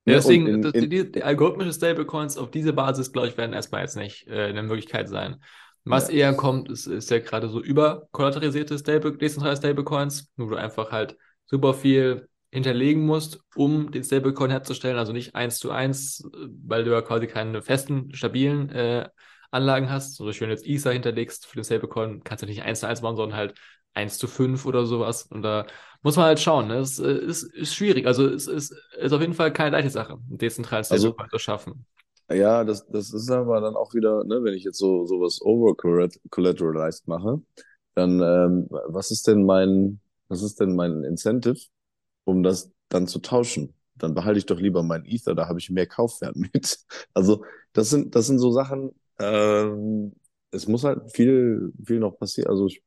Ja, 0.08 0.16
deswegen, 0.16 0.48
in, 0.48 0.64
in, 0.64 0.90
die, 0.90 1.12
die, 1.12 1.24
algorithmische 1.24 1.74
Stablecoins 1.74 2.38
auf 2.38 2.52
diese 2.52 2.74
Basis, 2.74 3.12
glaube 3.12 3.28
ich, 3.28 3.38
werden 3.38 3.54
erstmal 3.54 3.82
jetzt 3.82 3.98
nicht 3.98 4.28
äh, 4.28 4.46
eine 4.46 4.62
Möglichkeit 4.62 5.10
sein. 5.10 5.42
Was 5.86 6.10
ja. 6.10 6.16
eher 6.16 6.34
kommt, 6.34 6.70
ist, 6.70 6.88
ist 6.88 7.12
ja 7.12 7.20
gerade 7.20 7.48
so 7.48 7.62
überkollaterisierte 7.62 8.78
Stable, 8.78 9.18
dezentrale 9.18 9.56
Stablecoins, 9.56 10.32
wo 10.36 10.48
du 10.48 10.56
einfach 10.56 10.92
halt 10.92 11.16
super 11.46 11.74
viel 11.76 12.28
hinterlegen 12.52 13.06
musst, 13.06 13.40
um 13.56 13.92
den 13.92 14.04
Stablecoin 14.04 14.50
herzustellen, 14.50 14.98
also 14.98 15.14
nicht 15.14 15.36
eins 15.36 15.60
zu 15.60 15.72
eins, 15.72 16.28
weil 16.66 16.84
du 16.84 16.92
ja 16.92 17.02
quasi 17.02 17.28
keine 17.28 17.62
festen, 17.62 18.14
stabilen 18.16 18.70
äh, 18.70 19.10
Anlagen 19.52 19.90
hast. 19.90 20.16
So, 20.16 20.26
wenn 20.26 20.34
du 20.34 20.56
jetzt 20.56 20.66
Ether 20.66 20.92
hinterlegst 20.92 21.46
für 21.46 21.56
den 21.56 21.64
Stablecoin, 21.64 22.24
kannst 22.24 22.42
du 22.42 22.48
nicht 22.48 22.64
eins 22.64 22.80
zu 22.80 22.88
eins 22.88 23.02
machen, 23.02 23.18
sondern 23.18 23.38
halt 23.38 23.56
eins 23.94 24.18
zu 24.18 24.28
fünf 24.28 24.66
oder 24.66 24.86
sowas. 24.86 25.24
Und 25.24 25.42
da 25.42 25.68
muss 26.02 26.16
man 26.18 26.26
halt 26.26 26.40
schauen. 26.40 26.68
Ne? 26.68 26.78
Es 26.78 27.00
ist, 27.00 27.44
ist 27.44 27.76
schwierig. 27.76 28.08
Also 28.08 28.28
es 28.28 28.48
ist, 28.48 28.76
ist 28.98 29.12
auf 29.14 29.22
jeden 29.22 29.34
Fall 29.34 29.54
keine 29.54 29.72
leichte 29.72 29.90
Sache, 29.90 30.14
einen 30.14 30.38
dezentralen 30.38 30.86
also 30.90 30.96
Stablecoin 30.96 31.26
also, 31.26 31.38
zu 31.38 31.44
schaffen. 31.44 31.86
Ja, 32.30 32.64
das, 32.64 32.86
das 32.88 33.14
ist 33.14 33.30
aber 33.30 33.62
dann 33.62 33.76
auch 33.76 33.94
wieder, 33.94 34.24
ne, 34.24 34.44
wenn 34.44 34.54
ich 34.56 34.64
jetzt 34.64 34.80
so 34.80 35.06
sowas 35.06 35.42
over-collateralized 35.42 37.08
mache, 37.08 37.42
dann 37.94 38.22
ähm, 38.22 38.68
was 38.88 39.12
ist 39.12 39.28
denn 39.28 39.46
mein, 39.46 40.00
was 40.28 40.42
ist 40.42 40.60
denn 40.60 40.76
mein 40.76 41.04
Incentive, 41.04 41.60
um 42.24 42.44
das 42.44 42.72
dann 42.90 43.08
zu 43.08 43.20
tauschen? 43.20 43.74
Dann 43.96 44.14
behalte 44.14 44.40
ich 44.40 44.46
doch 44.46 44.60
lieber 44.60 44.84
mein 44.84 45.06
Ether, 45.06 45.36
da 45.36 45.48
habe 45.48 45.60
ich 45.60 45.70
mehr 45.70 45.88
Kaufwert 45.88 46.36
mit. 46.36 46.80
Also 47.14 47.44
das 47.74 47.90
sind, 47.90 48.16
das 48.16 48.28
sind 48.28 48.40
so 48.40 48.52
Sachen, 48.52 48.92
ähm, 49.20 50.14
es 50.52 50.68
muss 50.68 50.84
halt 50.84 51.12
viel, 51.12 51.74
viel 51.86 52.00
noch 52.00 52.18
passieren. 52.18 52.50
Also 52.50 52.68
ich, 52.68 52.82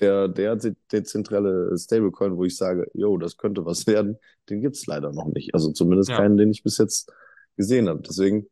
der, 0.00 0.28
der 0.28 0.56
dezentrale 0.92 1.76
Stablecoin, 1.76 2.36
wo 2.36 2.44
ich 2.44 2.56
sage, 2.56 2.86
yo, 2.94 3.16
das 3.18 3.36
könnte 3.36 3.64
was 3.64 3.86
werden, 3.88 4.18
den 4.50 4.60
gibt's 4.60 4.86
leider 4.86 5.12
noch 5.12 5.26
nicht. 5.26 5.54
Also 5.54 5.72
zumindest 5.72 6.10
ja. 6.10 6.16
keinen, 6.18 6.36
den 6.36 6.50
ich 6.50 6.62
bis 6.62 6.78
jetzt 6.78 7.12
gesehen 7.58 7.90
habe. 7.90 8.02
Deswegen, 8.02 8.48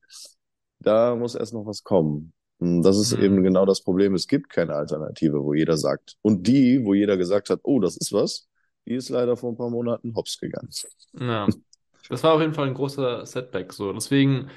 da 0.80 1.16
muss 1.16 1.34
erst 1.34 1.54
noch 1.54 1.66
was 1.66 1.82
kommen. 1.84 2.32
Hm, 2.60 2.82
Das 2.82 2.98
ist 2.98 3.12
eben 3.12 3.36
Hm. 3.36 3.44
genau 3.44 3.66
das 3.66 3.82
Problem. 3.82 4.14
Es 4.14 4.26
gibt 4.26 4.50
keine 4.50 4.74
Alternative, 4.74 5.42
wo 5.44 5.54
jeder 5.54 5.76
sagt. 5.76 6.16
Und 6.22 6.46
die, 6.46 6.84
wo 6.84 6.94
jeder 6.94 7.16
gesagt 7.16 7.50
hat, 7.50 7.60
oh, 7.64 7.80
das 7.80 7.96
ist 7.96 8.12
was, 8.12 8.48
die 8.86 8.94
ist 8.94 9.08
leider 9.10 9.36
vor 9.36 9.52
ein 9.52 9.56
paar 9.56 9.70
Monaten 9.70 10.14
hops 10.14 10.38
gegangen. 10.38 10.70
Ja. 11.18 11.48
Das 12.08 12.22
war 12.22 12.34
auf 12.34 12.40
jeden 12.40 12.54
Fall 12.54 12.68
ein 12.68 12.74
großer 12.74 13.26
Setback. 13.26 13.72
So. 13.72 13.92
Deswegen, 13.92 14.48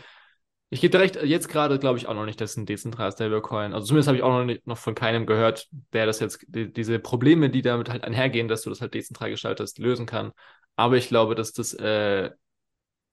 ich 0.69 0.81
gebe 0.81 0.91
dir 0.91 0.99
recht, 1.01 1.15
jetzt 1.23 1.49
gerade 1.49 1.79
glaube 1.79 1.97
ich 1.99 2.07
auch 2.07 2.13
noch 2.13 2.25
nicht, 2.25 2.41
dass 2.41 2.57
ein 2.57 2.65
dezentrales 2.67 3.15
Stablecoin, 3.15 3.73
also 3.73 3.87
zumindest 3.87 4.07
habe 4.07 4.17
ich 4.17 4.23
auch 4.23 4.29
noch, 4.31 4.45
nicht, 4.45 4.67
noch 4.67 4.77
von 4.77 4.95
keinem 4.95 5.25
gehört, 5.25 5.67
der 5.93 6.05
das 6.05 6.19
jetzt, 6.19 6.45
die, 6.49 6.71
diese 6.71 6.99
Probleme, 6.99 7.49
die 7.49 7.61
damit 7.63 7.89
halt 7.89 8.03
einhergehen, 8.03 8.47
dass 8.47 8.63
du 8.63 8.69
das 8.71 8.81
halt 8.81 8.93
dezentral 8.93 9.31
gestaltest, 9.31 9.79
lösen 9.79 10.05
kann. 10.05 10.31
Aber 10.75 10.97
ich 10.97 11.07
glaube, 11.09 11.35
dass 11.35 11.53
das, 11.53 11.73
äh, 11.75 12.31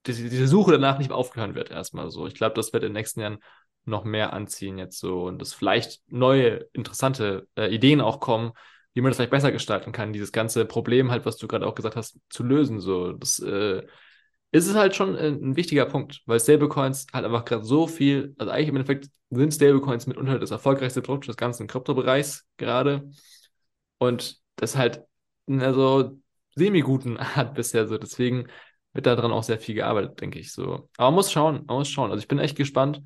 diese, 0.06 0.28
diese 0.28 0.48
Suche 0.48 0.72
danach 0.72 0.98
nicht 0.98 1.08
mehr 1.08 1.16
aufgehören 1.18 1.54
wird, 1.54 1.70
erstmal 1.70 2.10
so. 2.10 2.26
Ich 2.26 2.34
glaube, 2.34 2.54
das 2.54 2.72
wird 2.72 2.82
in 2.82 2.90
den 2.90 2.94
nächsten 2.94 3.20
Jahren 3.20 3.38
noch 3.84 4.04
mehr 4.04 4.32
anziehen 4.32 4.78
jetzt 4.78 4.98
so 4.98 5.24
und 5.24 5.40
dass 5.40 5.54
vielleicht 5.54 6.00
neue, 6.08 6.68
interessante 6.72 7.46
äh, 7.56 7.72
Ideen 7.72 8.00
auch 8.00 8.20
kommen, 8.20 8.52
wie 8.94 9.00
man 9.00 9.10
das 9.10 9.16
vielleicht 9.16 9.30
besser 9.30 9.52
gestalten 9.52 9.92
kann, 9.92 10.12
dieses 10.12 10.32
ganze 10.32 10.64
Problem 10.64 11.10
halt, 11.10 11.26
was 11.26 11.36
du 11.36 11.46
gerade 11.46 11.66
auch 11.66 11.74
gesagt 11.74 11.96
hast, 11.96 12.18
zu 12.30 12.42
lösen. 12.42 12.80
So, 12.80 13.12
das 13.12 13.38
äh, 13.40 13.82
ist 14.52 14.68
es 14.68 14.74
halt 14.74 14.96
schon 14.96 15.16
ein, 15.16 15.50
ein 15.50 15.56
wichtiger 15.56 15.86
Punkt, 15.86 16.22
weil 16.26 16.40
Stablecoins 16.40 17.06
halt 17.12 17.24
einfach 17.24 17.44
gerade 17.44 17.64
so 17.64 17.86
viel, 17.86 18.34
also 18.38 18.50
eigentlich 18.50 18.68
im 18.68 18.76
Endeffekt 18.76 19.08
sind 19.30 19.52
Stablecoins 19.52 20.06
mitunter 20.06 20.38
das 20.38 20.50
erfolgreichste 20.50 21.02
Produkt 21.02 21.28
des 21.28 21.36
ganzen 21.36 21.66
Kryptobereichs 21.66 22.46
gerade 22.56 23.10
und 23.98 24.40
das 24.56 24.76
halt 24.76 25.04
also 25.48 26.18
semi-guten 26.54 27.18
hat 27.36 27.54
bisher 27.54 27.86
so, 27.86 27.98
deswegen 27.98 28.46
wird 28.96 29.06
daran 29.06 29.32
auch 29.32 29.42
sehr 29.44 29.58
viel 29.60 29.74
gearbeitet, 29.76 30.20
denke 30.20 30.38
ich 30.38 30.52
so. 30.52 30.88
Aber 30.96 31.08
man 31.10 31.14
muss 31.14 31.32
schauen, 31.32 31.64
man 31.66 31.78
muss 31.78 31.88
schauen. 31.88 32.10
Also 32.10 32.20
ich 32.22 32.28
bin 32.28 32.38
echt 32.38 32.56
gespannt, 32.56 33.02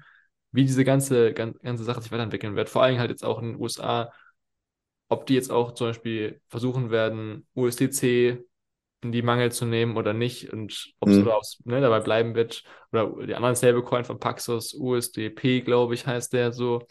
wie 0.52 0.64
diese 0.64 0.85
ganze, 0.85 1.32
gan- 1.35 1.54
ganze 1.62 1.85
Sache 1.85 2.00
sich 2.02 2.12
weiterentwickeln 2.12 2.56
wird. 2.56 2.68
Vor 2.70 2.82
allem 2.82 2.99
halt 2.99 3.11
jetzt 3.11 3.25
auch 3.25 3.40
in 3.42 3.52
den 3.52 3.61
USA, 3.61 4.12
ob 5.09 5.26
die 5.26 5.35
jetzt 5.35 5.50
auch 5.50 5.73
zum 5.73 5.88
Beispiel 5.88 6.40
versuchen 6.49 6.90
werden, 6.90 7.47
USDC 7.54 8.44
in 9.02 9.12
die 9.12 9.23
Mangel 9.23 9.50
zu 9.52 9.64
nehmen 9.66 9.97
oder 9.97 10.12
nicht 10.12 10.52
und 10.52 10.92
ob 11.00 11.09
es 11.11 11.18
Hm. 11.18 11.26
ob's, 11.26 11.61
ne, 11.64 11.80
dabei 11.80 12.00
bleiben 12.00 12.35
wird. 12.35 12.64
Oder 12.92 13.26
die 13.26 13.35
anderen 13.35 13.56
Stablecoin 13.56 14.04
von 14.04 14.18
Paxos, 14.20 14.75
USDP, 14.75 15.62
glaube 15.62 15.94
ich, 15.94 16.06
heißt 16.06 16.32
der 16.35 16.52
so. 16.52 16.87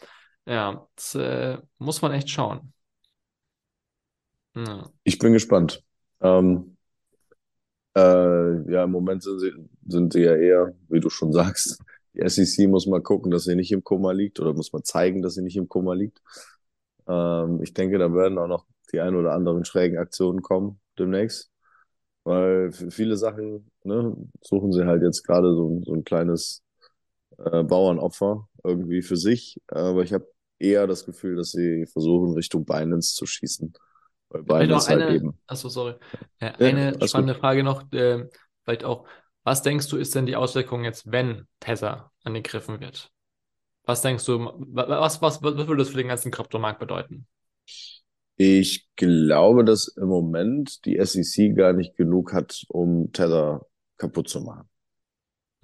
Ja, 0.46 0.86
das 0.96 1.14
äh, 1.14 1.58
muss 1.78 2.02
man 2.02 2.12
echt 2.12 2.28
schauen. 2.30 2.72
Ja. 4.54 4.90
Ich 5.04 5.18
bin 5.18 5.32
gespannt. 5.32 5.82
Ähm, 6.20 6.76
äh, 7.96 8.72
ja, 8.72 8.84
im 8.84 8.90
Moment 8.92 9.22
sind 9.22 9.40
sie, 9.40 9.52
sind 9.86 10.12
sie 10.12 10.22
ja 10.22 10.36
eher, 10.36 10.74
wie 10.88 11.00
du 11.00 11.10
schon 11.10 11.32
sagst, 11.32 11.78
die 12.14 12.20
SEC 12.22 12.66
muss 12.66 12.86
mal 12.86 13.02
gucken, 13.02 13.30
dass 13.30 13.44
sie 13.44 13.54
nicht 13.56 13.72
im 13.72 13.84
Koma 13.84 14.12
liegt 14.12 14.40
oder 14.40 14.52
muss 14.54 14.72
mal 14.72 14.82
zeigen, 14.82 15.22
dass 15.22 15.34
sie 15.34 15.42
nicht 15.42 15.56
im 15.56 15.68
Koma 15.68 15.94
liegt. 15.94 16.20
Ähm, 17.08 17.62
ich 17.62 17.74
denke, 17.74 17.98
da 17.98 18.12
werden 18.14 18.38
auch 18.38 18.46
noch 18.48 18.66
die 18.92 19.00
ein 19.00 19.14
oder 19.16 19.32
anderen 19.32 19.64
schrägen 19.64 19.98
Aktionen 19.98 20.42
kommen 20.42 20.80
demnächst, 20.98 21.50
weil 22.24 22.72
viele 22.72 23.16
Sachen, 23.16 23.70
ne, 23.84 24.16
suchen 24.42 24.72
sie 24.72 24.86
halt 24.86 25.02
jetzt 25.02 25.24
gerade 25.24 25.54
so, 25.54 25.68
ein- 25.70 25.84
so 25.84 25.94
ein 25.94 26.04
kleines 26.04 26.62
äh, 27.38 27.62
Bauernopfer 27.64 28.48
irgendwie 28.64 29.02
für 29.02 29.16
sich. 29.16 29.58
Aber 29.68 30.02
ich 30.02 30.12
habe 30.12 30.26
eher 30.58 30.86
das 30.86 31.04
Gefühl, 31.06 31.36
dass 31.36 31.52
sie 31.52 31.86
versuchen, 31.86 32.34
Richtung 32.34 32.64
Binance 32.64 33.14
zu 33.14 33.26
schießen, 33.26 33.72
Vielleicht 34.56 34.72
auch 34.72 34.84
Binance 34.84 34.90
halt 34.90 35.08
eine, 35.08 35.08
eben. 35.08 35.38
achso, 35.46 35.68
sorry. 35.68 35.94
Äh, 36.38 36.52
Ja, 36.58 36.70
eine 36.70 37.00
alles 37.00 37.14
spannende 37.14 37.34
gut. 37.34 37.36
Frage 37.36 37.62
noch, 37.64 37.90
äh, 37.92 38.28
vielleicht 38.64 38.84
auch, 38.84 39.06
was 39.44 39.62
denkst 39.62 39.88
du, 39.88 39.96
ist 39.96 40.14
denn 40.14 40.26
die 40.26 40.36
Auswirkung 40.36 40.84
jetzt, 40.84 41.10
wenn 41.10 41.46
Tether 41.60 42.12
angegriffen 42.24 42.80
wird? 42.80 43.10
Was 43.84 44.02
denkst 44.02 44.24
du, 44.26 44.40
wa- 44.40 44.88
was, 44.88 45.22
was, 45.22 45.42
was 45.42 45.56
würde 45.56 45.76
das 45.78 45.90
für 45.90 45.98
den 45.98 46.08
ganzen 46.08 46.30
Kryptomarkt 46.32 46.80
bedeuten? 46.80 47.26
Ich 48.36 48.88
glaube, 48.96 49.64
dass 49.64 49.88
im 49.88 50.08
Moment 50.08 50.84
die 50.84 50.96
SEC 50.96 51.50
gar 51.52 51.72
nicht 51.74 51.96
genug 51.96 52.32
hat, 52.32 52.64
um 52.68 53.12
Tether 53.12 53.66
kaputt 53.98 54.28
zu 54.28 54.40
machen. 54.40 54.68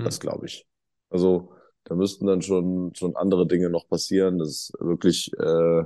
Das 0.02 0.20
Hm. 0.20 0.20
glaube 0.20 0.46
ich. 0.46 0.66
Also 1.10 1.52
da 1.84 1.94
müssten 1.94 2.26
dann 2.26 2.42
schon, 2.42 2.94
schon 2.94 3.16
andere 3.16 3.46
Dinge 3.46 3.70
noch 3.70 3.88
passieren, 3.88 4.38
dass 4.38 4.72
wirklich, 4.80 5.32
äh, 5.38 5.84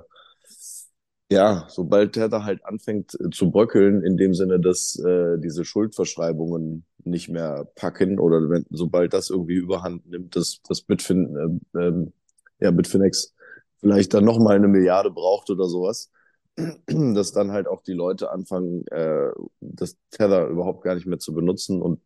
ja, 1.31 1.67
sobald 1.69 2.13
Tether 2.15 2.45
halt 2.45 2.65
anfängt 2.65 3.15
äh, 3.21 3.31
zu 3.31 3.51
bröckeln, 3.51 4.03
in 4.03 4.17
dem 4.17 4.35
Sinne, 4.35 4.61
dass 4.61 4.99
äh, 4.99 5.39
diese 5.39 5.65
Schuldverschreibungen 5.65 6.85
nicht 7.05 7.29
mehr 7.29 7.67
packen 7.77 8.19
oder 8.19 8.51
wenn, 8.51 8.67
sobald 8.71 9.13
das 9.13 9.31
irgendwie 9.31 9.55
überhand 9.55 10.07
nimmt, 10.09 10.35
dass 10.37 10.61
das 10.69 10.83
Bitfin, 10.83 11.63
äh, 11.75 11.79
ähm, 11.81 12.13
ja, 12.61 12.71
Bitfinex 12.73 13.35
vielleicht 13.81 14.13
dann 14.15 14.25
nochmal 14.25 14.57
eine 14.57 14.69
Milliarde 14.69 15.11
braucht 15.11 15.51
oder 15.51 15.67
sowas, 15.67 16.11
dass 16.87 17.33
dann 17.33 17.53
halt 17.53 17.69
auch 17.69 17.83
die 17.83 17.93
Leute 17.95 18.31
anfangen, 18.31 18.87
äh, 18.89 19.31
das 19.61 19.97
Tether 20.11 20.49
überhaupt 20.49 20.83
gar 20.83 20.95
nicht 20.97 21.07
mehr 21.07 21.19
zu 21.19 21.33
benutzen. 21.35 21.81
Und 21.81 22.01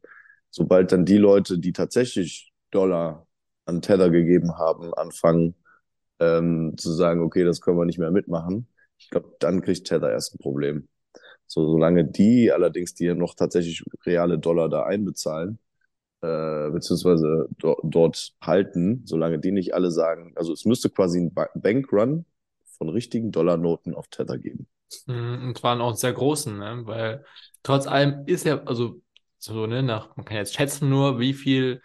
sobald 0.51 0.93
dann 0.93 1.05
die 1.07 1.17
Leute, 1.19 1.59
die 1.59 1.73
tatsächlich 1.73 2.53
Dollar 2.71 3.27
an 3.67 3.81
Tether 3.83 4.11
gegeben 4.11 4.59
haben, 4.59 4.93
anfangen 4.95 5.55
ähm, 6.21 6.75
zu 6.77 6.93
sagen, 6.93 7.23
okay, 7.23 7.45
das 7.45 7.61
können 7.61 7.79
wir 7.79 7.87
nicht 7.87 7.99
mehr 7.99 8.11
mitmachen, 8.11 8.69
ich 9.05 9.11
glaube, 9.11 9.35
dann 9.41 9.63
kriegt 9.63 9.87
Tether 9.87 10.11
erst 10.11 10.35
ein 10.35 10.39
Problem. 10.39 10.89
So, 11.47 11.67
solange 11.71 12.05
die 12.07 12.53
allerdings, 12.53 12.95
die 12.95 13.05
ja 13.07 13.15
noch 13.15 13.35
tatsächlich 13.35 13.85
reale 14.07 14.39
Dollar 14.39 14.69
da 14.69 14.85
einbezahlen, 14.85 15.59
äh, 16.23 16.71
beziehungsweise 16.71 17.49
do 17.59 17.77
dort 17.85 18.35
halten, 18.43 19.03
solange 19.07 19.39
die 19.41 19.53
nicht 19.53 19.75
alle 19.75 19.91
sagen, 19.93 20.33
also 20.37 20.53
es 20.53 20.65
müsste 20.67 20.91
quasi 20.91 21.21
ein 21.21 21.35
Ba- 21.35 21.51
Bankrun 21.55 22.27
von 22.79 22.89
richtigen 22.91 23.33
Dollarnoten 23.33 23.95
auf 23.95 24.09
Tether 24.09 24.39
geben. 24.39 24.69
Mm, 25.07 25.49
Und 25.49 25.59
zwar 25.59 25.81
auch 25.81 25.95
sehr 25.97 26.13
großen, 26.13 26.59
ne? 26.59 26.83
Weil 26.87 27.25
trotz 27.63 27.87
allem 27.87 28.27
ist 28.27 28.45
ja, 28.45 28.63
also 28.65 29.03
so, 29.39 29.67
ne, 29.67 29.83
nach, 29.83 30.17
man 30.17 30.25
kann 30.25 30.37
jetzt 30.37 30.55
schätzen 30.55 30.89
nur, 30.89 31.19
wie 31.21 31.35
viel 31.35 31.83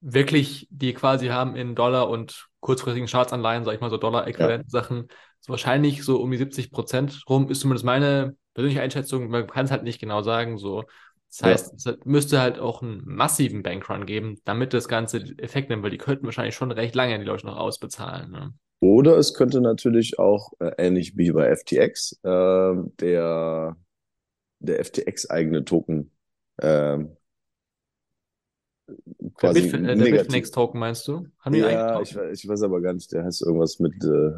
wirklich 0.00 0.66
die 0.70 0.94
quasi 0.94 1.28
haben 1.28 1.56
in 1.56 1.74
Dollar 1.74 2.08
und 2.08 2.48
kurzfristigen 2.60 3.08
Staatsanleihen, 3.08 3.64
sag 3.64 3.74
ich 3.74 3.80
mal, 3.80 3.90
so 3.90 3.96
Ja, 4.36 4.52
Dollar-äquivalenten 4.52 4.70
Sachen, 4.70 5.08
so 5.08 5.12
wahrscheinlich 5.48 6.04
so 6.04 6.20
um 6.20 6.30
die 6.30 6.36
70 6.38 6.70
Prozent 6.70 7.22
rum, 7.28 7.50
ist 7.50 7.60
zumindest 7.60 7.84
meine 7.84 8.36
persönliche 8.54 8.82
Einschätzung. 8.82 9.28
Man 9.28 9.46
kann 9.46 9.64
es 9.66 9.70
halt 9.70 9.82
nicht 9.84 10.00
genau 10.00 10.22
sagen, 10.22 10.58
so. 10.58 10.84
Das 11.30 11.40
ja. 11.40 11.46
heißt, 11.48 11.74
es 11.74 11.86
hat- 11.86 12.06
müsste 12.06 12.40
halt 12.40 12.58
auch 12.58 12.82
einen 12.82 13.02
massiven 13.04 13.62
Bankrun 13.62 14.06
geben, 14.06 14.40
damit 14.44 14.72
das 14.72 14.88
Ganze 14.88 15.18
Effekt 15.38 15.68
nimmt, 15.70 15.82
weil 15.82 15.90
die 15.90 15.98
könnten 15.98 16.24
wahrscheinlich 16.24 16.54
schon 16.54 16.70
recht 16.72 16.94
lange 16.94 17.18
die 17.18 17.24
Leute 17.24 17.46
noch 17.46 17.56
ausbezahlen, 17.56 18.30
ne? 18.30 18.54
Oder 18.80 19.16
es 19.18 19.34
könnte 19.34 19.60
natürlich 19.60 20.18
auch, 20.18 20.52
äh, 20.60 20.70
ähnlich 20.78 21.16
wie 21.16 21.32
bei 21.32 21.48
FTX, 21.48 22.12
äh, 22.22 22.74
der, 23.00 23.76
der 24.60 24.78
FTX-eigene 24.80 25.64
Token 25.64 26.12
ähm, 26.60 27.16
Der, 29.16 29.34
quasi 29.34 29.62
Bitf 29.62 29.74
äh, 29.74 29.96
der. 29.96 30.10
Bitfinex-Token 30.10 30.78
meinst 30.80 31.06
du? 31.08 31.26
Haben 31.40 31.54
Ja, 31.54 32.00
ich, 32.00 32.16
ich 32.16 32.48
weiß 32.48 32.62
aber 32.62 32.80
gar 32.80 32.92
nicht, 32.92 33.10
der 33.12 33.24
heißt 33.24 33.42
irgendwas 33.42 33.78
mit 33.78 33.94
äh, 34.04 34.32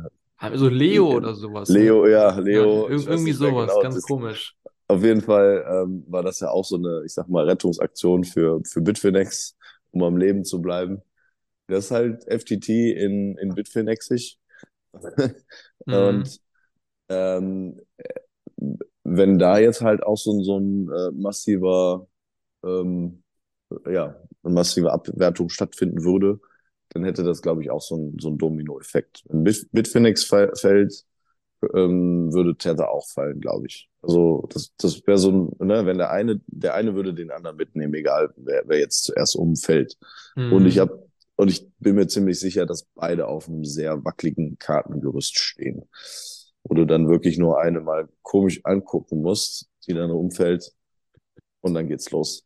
Also 0.48 0.68
Leo 0.68 1.06
Le- 1.08 1.16
oder 1.16 1.34
sowas, 1.34 1.76
ne? 1.78 1.92
Leo, 1.92 2.06
ja, 2.06 2.38
Ja, 2.48 2.66
Leo, 2.66 2.88
weiß 3.06 3.06
irgendwie 3.06 3.32
sowas, 3.32 3.78
genau. 3.78 3.78
ganz 3.78 4.00
Das, 4.00 4.02
komisch. 4.02 4.56
auf 4.88 5.02
jeden 5.04 5.22
Fall 5.22 5.64
ähm, 5.68 6.04
war 6.08 6.22
das 6.22 6.40
ja 6.40 6.50
auch 6.50 6.64
so 6.64 6.76
eine, 6.76 7.02
ich 7.06 7.14
sag 7.14 7.28
mal, 7.28 7.46
Rettungsaktion 7.48 8.24
für, 8.24 8.62
für 8.66 8.80
Bitfinex, 8.82 9.56
um 9.92 10.02
am 10.04 10.16
Leben 10.16 10.44
zu 10.44 10.60
bleiben. 10.62 11.02
Das 11.68 11.86
ist 11.86 11.90
halt 11.92 12.26
FTT 12.28 12.92
in, 12.92 13.38
in 13.38 13.54
Bitfinexig. 13.54 14.38
Mhm. 15.86 16.30
Und 16.30 16.40
ähm, 17.10 17.80
wenn 19.04 19.38
da 19.38 19.58
jetzt 19.58 19.80
halt 19.82 20.02
auch 20.02 20.16
so, 20.16 20.32
ein- 20.32 20.44
so 20.44 20.58
ein 20.58 20.88
äh, 20.90 21.10
massiver, 21.12 22.06
ähm, 22.64 23.22
ja, 23.90 24.16
eine 24.44 24.54
massive 24.54 24.92
Abwertung 24.92 25.48
stattfinden 25.50 26.04
würde, 26.04 26.40
dann 26.90 27.04
hätte 27.04 27.24
das, 27.24 27.42
glaube 27.42 27.62
ich, 27.62 27.70
auch 27.70 27.82
so 27.82 27.96
ein, 27.96 28.16
so 28.18 28.30
ein 28.30 28.38
Domino-Effekt. 28.38 29.24
Wenn 29.28 29.44
Bit, 29.44 29.68
Bitfinex 29.72 30.24
fällt, 30.24 31.04
ähm, 31.74 32.32
würde 32.32 32.56
Tether 32.56 32.90
auch 32.90 33.06
fallen, 33.08 33.40
glaube 33.40 33.66
ich. 33.66 33.88
Also 34.02 34.46
das, 34.52 34.72
das 34.78 35.06
wäre 35.06 35.18
so 35.18 35.30
ein, 35.60 35.66
ne, 35.66 35.84
wenn 35.86 35.98
der 35.98 36.10
eine, 36.10 36.40
der 36.46 36.74
eine 36.74 36.94
würde 36.94 37.12
den 37.14 37.30
anderen 37.30 37.56
mitnehmen, 37.56 37.94
egal 37.94 38.32
wer, 38.36 38.62
wer 38.66 38.78
jetzt 38.78 39.04
zuerst 39.04 39.36
umfällt. 39.36 39.98
Und 40.48 40.66
ich 40.66 40.76
Mhm. 40.76 40.80
habe 40.80 41.06
und 41.36 41.48
ich 41.50 41.66
bin 41.78 41.94
mir 41.94 42.06
ziemlich 42.06 42.38
sicher, 42.38 42.66
dass 42.66 42.86
beide 42.94 43.26
auf 43.26 43.48
einem 43.48 43.64
sehr 43.64 44.04
wackeligen 44.04 44.58
Kartengerüst 44.58 45.38
stehen. 45.38 45.84
Wo 46.64 46.74
du 46.74 46.84
dann 46.86 47.08
wirklich 47.08 47.38
nur 47.38 47.60
eine 47.60 47.80
mal 47.80 48.08
komisch 48.22 48.60
angucken 48.64 49.22
musst, 49.22 49.68
die 49.86 49.94
dann 49.94 50.10
umfällt 50.10 50.74
und 51.60 51.74
dann 51.74 51.88
geht's 51.88 52.10
los. 52.10 52.44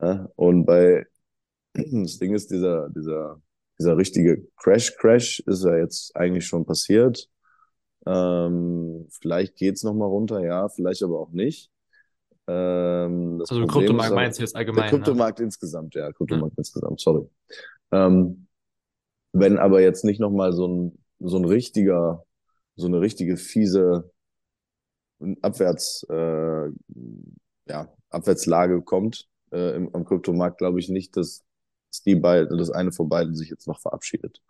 Ja? 0.00 0.28
Und 0.36 0.66
bei 0.66 1.06
das 1.74 2.18
Ding 2.18 2.34
ist, 2.34 2.50
dieser, 2.50 2.90
dieser, 2.90 3.40
dieser 3.78 3.96
richtige 3.96 4.46
Crash-Crash 4.56 5.40
ist 5.40 5.64
ja 5.64 5.76
jetzt 5.76 6.16
eigentlich 6.16 6.46
schon 6.46 6.64
passiert. 6.64 7.28
Ähm, 8.06 9.06
vielleicht 9.10 9.56
geht's 9.56 9.82
noch 9.82 9.94
mal 9.94 10.06
runter, 10.06 10.40
ja, 10.44 10.68
vielleicht 10.68 11.02
aber 11.02 11.18
auch 11.18 11.32
nicht. 11.32 11.70
Ähm, 12.46 13.38
das 13.38 13.50
Also 13.50 13.62
Problem 13.62 13.68
Kryptomarkt 13.68 14.12
aber, 14.12 14.20
meinst 14.22 14.38
du 14.38 14.42
jetzt 14.42 14.54
der 14.54 14.60
allgemein, 14.60 14.84
ne? 14.84 14.90
Kryptomarkt 14.90 15.40
insgesamt, 15.40 15.94
ja, 15.94 16.06
Ja. 16.06 16.12
Kryptomarkt 16.12 16.56
insgesamt, 16.58 17.00
sorry. 17.00 17.28
Ähm, 17.92 18.46
wenn 19.32 19.58
aber 19.58 19.80
jetzt 19.80 20.04
nicht 20.04 20.20
nochmal 20.20 20.52
so 20.52 20.68
ein 20.68 20.98
so 21.18 21.38
ein 21.38 21.44
richtiger, 21.44 22.24
so 22.76 22.86
eine 22.86 23.00
richtige 23.00 23.36
fiese 23.36 24.10
Abwärts, 25.40 26.06
äh, 26.10 26.68
ja, 27.68 27.88
Abwärtslage 28.10 28.82
kommt 28.82 29.28
äh, 29.50 29.74
im, 29.76 29.94
am 29.94 30.04
Kryptomarkt, 30.04 30.58
glaube 30.58 30.78
ich 30.78 30.88
nicht, 30.88 31.16
dass, 31.16 31.44
dass 31.96 32.02
die 32.02 32.14
beiden, 32.16 32.58
das 32.58 32.70
eine 32.70 32.92
von 32.92 33.08
beiden 33.08 33.34
sich 33.34 33.50
jetzt 33.50 33.66
noch 33.66 33.80
verabschiedet 33.80 34.40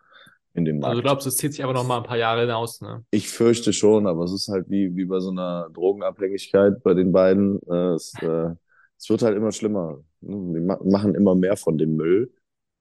in 0.54 0.64
dem 0.64 0.78
Markt. 0.78 0.90
Also 0.90 1.00
du 1.00 1.06
glaubst, 1.06 1.26
es 1.26 1.36
zieht 1.36 1.52
sich 1.52 1.62
aber 1.64 1.72
noch 1.72 1.86
mal 1.86 1.98
ein 1.98 2.02
paar 2.04 2.16
Jahre 2.16 2.42
hinaus, 2.42 2.80
ne? 2.80 3.04
Ich 3.10 3.28
fürchte 3.28 3.72
schon, 3.72 4.06
aber 4.06 4.24
es 4.24 4.32
ist 4.32 4.48
halt 4.48 4.68
wie, 4.70 4.94
wie 4.96 5.04
bei 5.04 5.20
so 5.20 5.30
einer 5.30 5.68
Drogenabhängigkeit 5.72 6.82
bei 6.82 6.94
den 6.94 7.12
beiden. 7.12 7.60
Äh, 7.68 7.94
es, 7.94 8.14
äh, 8.22 8.50
es 8.98 9.08
wird 9.08 9.22
halt 9.22 9.36
immer 9.36 9.52
schlimmer. 9.52 10.02
Ne? 10.20 10.54
Die 10.54 10.60
ma 10.60 10.78
machen 10.84 11.14
immer 11.14 11.34
mehr 11.34 11.56
von 11.56 11.78
dem 11.78 11.96
Müll, 11.96 12.32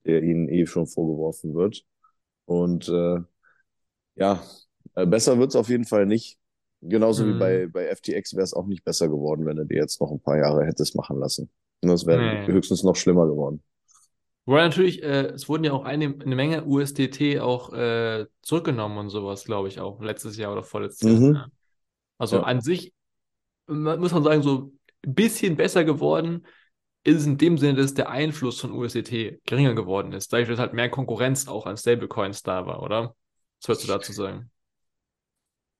der 0.05 0.23
ihnen 0.23 0.49
eh 0.49 0.65
schon 0.65 0.87
vorgeworfen 0.87 1.53
wird. 1.53 1.83
Und 2.45 2.87
äh, 2.89 3.19
ja, 4.15 4.41
äh, 4.95 5.05
besser 5.05 5.37
wird's 5.39 5.55
auf 5.55 5.69
jeden 5.69 5.85
Fall 5.85 6.05
nicht. 6.05 6.37
Genauso 6.81 7.25
wie 7.25 7.33
Mhm. 7.33 7.39
bei, 7.39 7.67
bei 7.67 7.85
FTX 7.87 8.35
wäre 8.35 8.43
es 8.43 8.53
auch 8.53 8.67
nicht 8.67 8.83
besser 8.83 9.09
geworden, 9.09 9.45
wenn 9.45 9.57
er 9.57 9.65
die 9.65 9.75
jetzt 9.75 9.99
noch 10.01 10.11
ein 10.11 10.19
paar 10.21 10.37
Jahre 10.37 10.65
hättest 10.65 10.95
machen 10.95 11.19
lassen. 11.19 11.49
Und 11.81 11.89
Das 11.89 12.05
wäre 12.05 12.19
Nee. 12.21 12.47
höchstens 12.53 12.83
noch 12.83 12.95
schlimmer 12.95 13.27
geworden. 13.27 13.63
Wobei 14.45 14.61
natürlich, 14.61 15.01
äh, 15.01 15.27
es 15.27 15.49
wurden 15.49 15.63
ja 15.63 15.73
auch 15.73 15.85
eine, 15.85 16.05
eine 16.05 16.35
Menge 16.35 16.65
USDT 16.65 17.39
auch 17.39 17.73
äh, 17.73 18.25
zurückgenommen 18.41 18.97
und 18.97 19.09
sowas, 19.09 19.43
glaube 19.45 19.67
ich, 19.67 19.79
auch 19.79 20.01
letztes 20.01 20.37
Jahr 20.37 20.51
oder 20.51 20.63
vorletztes 20.63 21.07
Jahr. 21.07 21.19
Mhm. 21.19 21.35
Ja. 21.35 21.47
Also 22.17 22.37
Ja. 22.37 22.43
an 22.43 22.61
sich 22.61 22.93
muss 23.67 24.11
man 24.11 24.23
sagen, 24.23 24.43
so 24.43 24.71
ein 25.05 25.15
bisschen 25.15 25.55
besser 25.55 25.83
geworden 25.83 26.45
ist 27.03 27.17
es 27.17 27.25
in 27.25 27.37
dem 27.37 27.57
Sinne, 27.57 27.75
dass 27.75 27.93
der 27.93 28.09
Einfluss 28.09 28.59
von 28.59 28.71
USDT 28.71 29.39
geringer 29.45 29.75
geworden 29.75 30.11
ist, 30.13 30.33
dadurch, 30.33 30.49
dass 30.49 30.59
halt 30.59 30.73
mehr 30.73 30.89
Konkurrenz 30.89 31.47
auch 31.47 31.65
an 31.65 31.77
Stablecoins 31.77 32.41
da 32.43 32.65
war, 32.65 32.81
oder? 32.81 33.15
Was 33.61 33.69
würdest 33.69 33.83
du 33.83 33.87
dazu 33.87 34.11
sagen? 34.11 34.51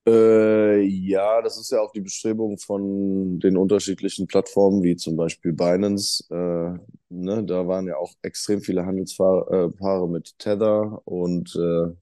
Äh, 0.07 0.81
ja, 0.83 1.41
das 1.41 1.57
ist 1.57 1.71
ja 1.71 1.81
auch 1.81 1.91
die 1.91 2.01
Bestrebung 2.01 2.57
von 2.59 3.39
den 3.39 3.57
unterschiedlichen 3.57 4.27
Plattformen, 4.27 4.83
wie 4.83 4.95
zum 4.95 5.15
Beispiel 5.15 5.51
Binance. 5.53 6.23
Äh, 6.29 6.79
ne, 7.09 7.43
da 7.43 7.67
waren 7.67 7.87
ja 7.87 7.97
auch 7.97 8.13
extrem 8.21 8.61
viele 8.61 8.85
Handelspaare 8.85 9.73
äh, 9.79 10.07
mit 10.07 10.37
Tether 10.37 11.01
und 11.05 11.55
äh, 11.55 11.95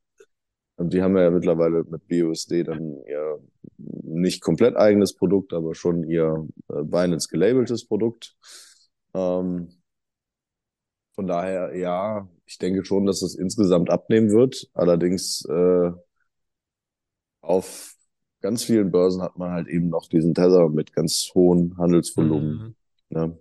die 0.79 1.01
haben 1.01 1.17
ja 1.17 1.29
mittlerweile 1.29 1.83
mit 1.85 2.07
BUSD 2.07 2.63
dann 2.63 2.97
ihr 3.07 3.39
nicht 3.77 4.41
komplett 4.41 4.75
eigenes 4.75 5.15
Produkt, 5.15 5.53
aber 5.53 5.75
schon 5.75 6.03
ihr 6.09 6.47
äh, 6.69 6.83
Binance 6.83 7.27
gelabeltes 7.29 7.85
Produkt. 7.87 8.35
Ähm, 9.13 9.69
von 11.15 11.27
daher, 11.27 11.75
ja, 11.75 12.27
ich 12.45 12.57
denke 12.57 12.85
schon, 12.85 13.05
dass 13.05 13.21
es 13.21 13.35
insgesamt 13.35 13.89
abnehmen 13.89 14.31
wird. 14.31 14.69
Allerdings 14.73 15.45
äh, 15.45 15.91
auf 17.41 17.92
ganz 18.43 18.65
vielen 18.65 18.91
Börsen 18.91 19.23
hat 19.23 19.37
man 19.37 19.51
halt 19.51 19.67
eben 19.67 19.89
noch 19.89 20.07
diesen 20.07 20.35
Tether 20.35 20.69
mit 20.69 20.93
ganz 20.93 21.31
hohen 21.33 21.75
Handelsvolumen. 21.77 22.53
Mhm. 22.53 22.75
Ne? 23.09 23.37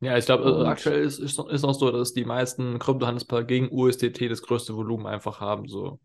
Ja, 0.00 0.18
ich 0.18 0.26
glaube, 0.26 0.44
also 0.44 0.66
aktuell 0.66 1.02
ist, 1.02 1.18
ist, 1.18 1.38
ist 1.38 1.64
auch 1.64 1.74
so, 1.74 1.90
dass 1.90 2.12
die 2.12 2.26
meisten 2.26 2.78
Kryptohandelspaare 2.78 3.46
gegen 3.46 3.70
USDT 3.70 4.28
das 4.28 4.42
größte 4.42 4.76
Volumen 4.76 5.06
einfach 5.06 5.40
haben, 5.40 5.68
so. 5.68 6.00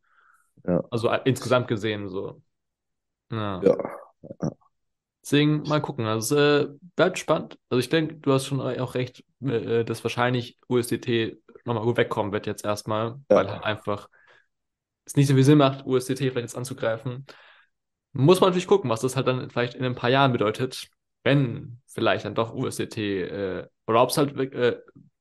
ja, 0.65 0.81
Also 0.91 1.09
äh, 1.09 1.19
insgesamt 1.25 1.67
gesehen, 1.67 2.07
so. 2.07 2.41
Ja. 3.31 3.61
ja, 3.61 4.51
Deswegen 5.21 5.63
mal 5.63 5.81
gucken. 5.81 6.05
Also 6.05 6.37
es 6.37 6.65
äh, 6.65 6.67
bleibt 6.95 7.19
spannend. 7.19 7.59
Also 7.69 7.79
ich 7.79 7.89
denke, 7.89 8.15
du 8.15 8.31
hast 8.31 8.45
schon 8.45 8.61
auch 8.61 8.95
recht, 8.95 9.25
äh, 9.41 9.83
dass 9.83 10.03
wahrscheinlich 10.03 10.59
USDT 10.69 11.41
nochmal 11.65 11.83
gut 11.83 11.97
wegkommen 11.97 12.31
wird 12.31 12.47
jetzt 12.47 12.63
erstmal, 12.63 13.19
weil 13.27 13.37
halt 13.37 13.49
ja, 13.49 13.63
einfach 13.63 14.07
es 15.05 15.15
nicht 15.15 15.27
so 15.27 15.33
viel 15.33 15.43
Sinn 15.43 15.57
macht, 15.57 15.85
USDT 15.85 16.19
vielleicht 16.19 16.37
jetzt 16.37 16.57
anzugreifen. 16.57 17.25
Muss 18.13 18.41
man 18.41 18.49
natürlich 18.49 18.67
gucken, 18.67 18.89
was 18.89 19.01
das 19.01 19.15
halt 19.15 19.27
dann 19.27 19.49
vielleicht 19.49 19.75
in 19.75 19.85
ein 19.85 19.95
paar 19.95 20.09
Jahren 20.09 20.31
bedeutet, 20.31 20.89
wenn 21.23 21.79
vielleicht 21.87 22.25
dann 22.25 22.35
doch 22.35 22.53
USDT 22.53 23.21
äh, 23.23 23.67
oder 23.87 24.01
ob 24.01 24.09
es 24.09 24.17
halt 24.17 24.35
äh, 24.53 24.79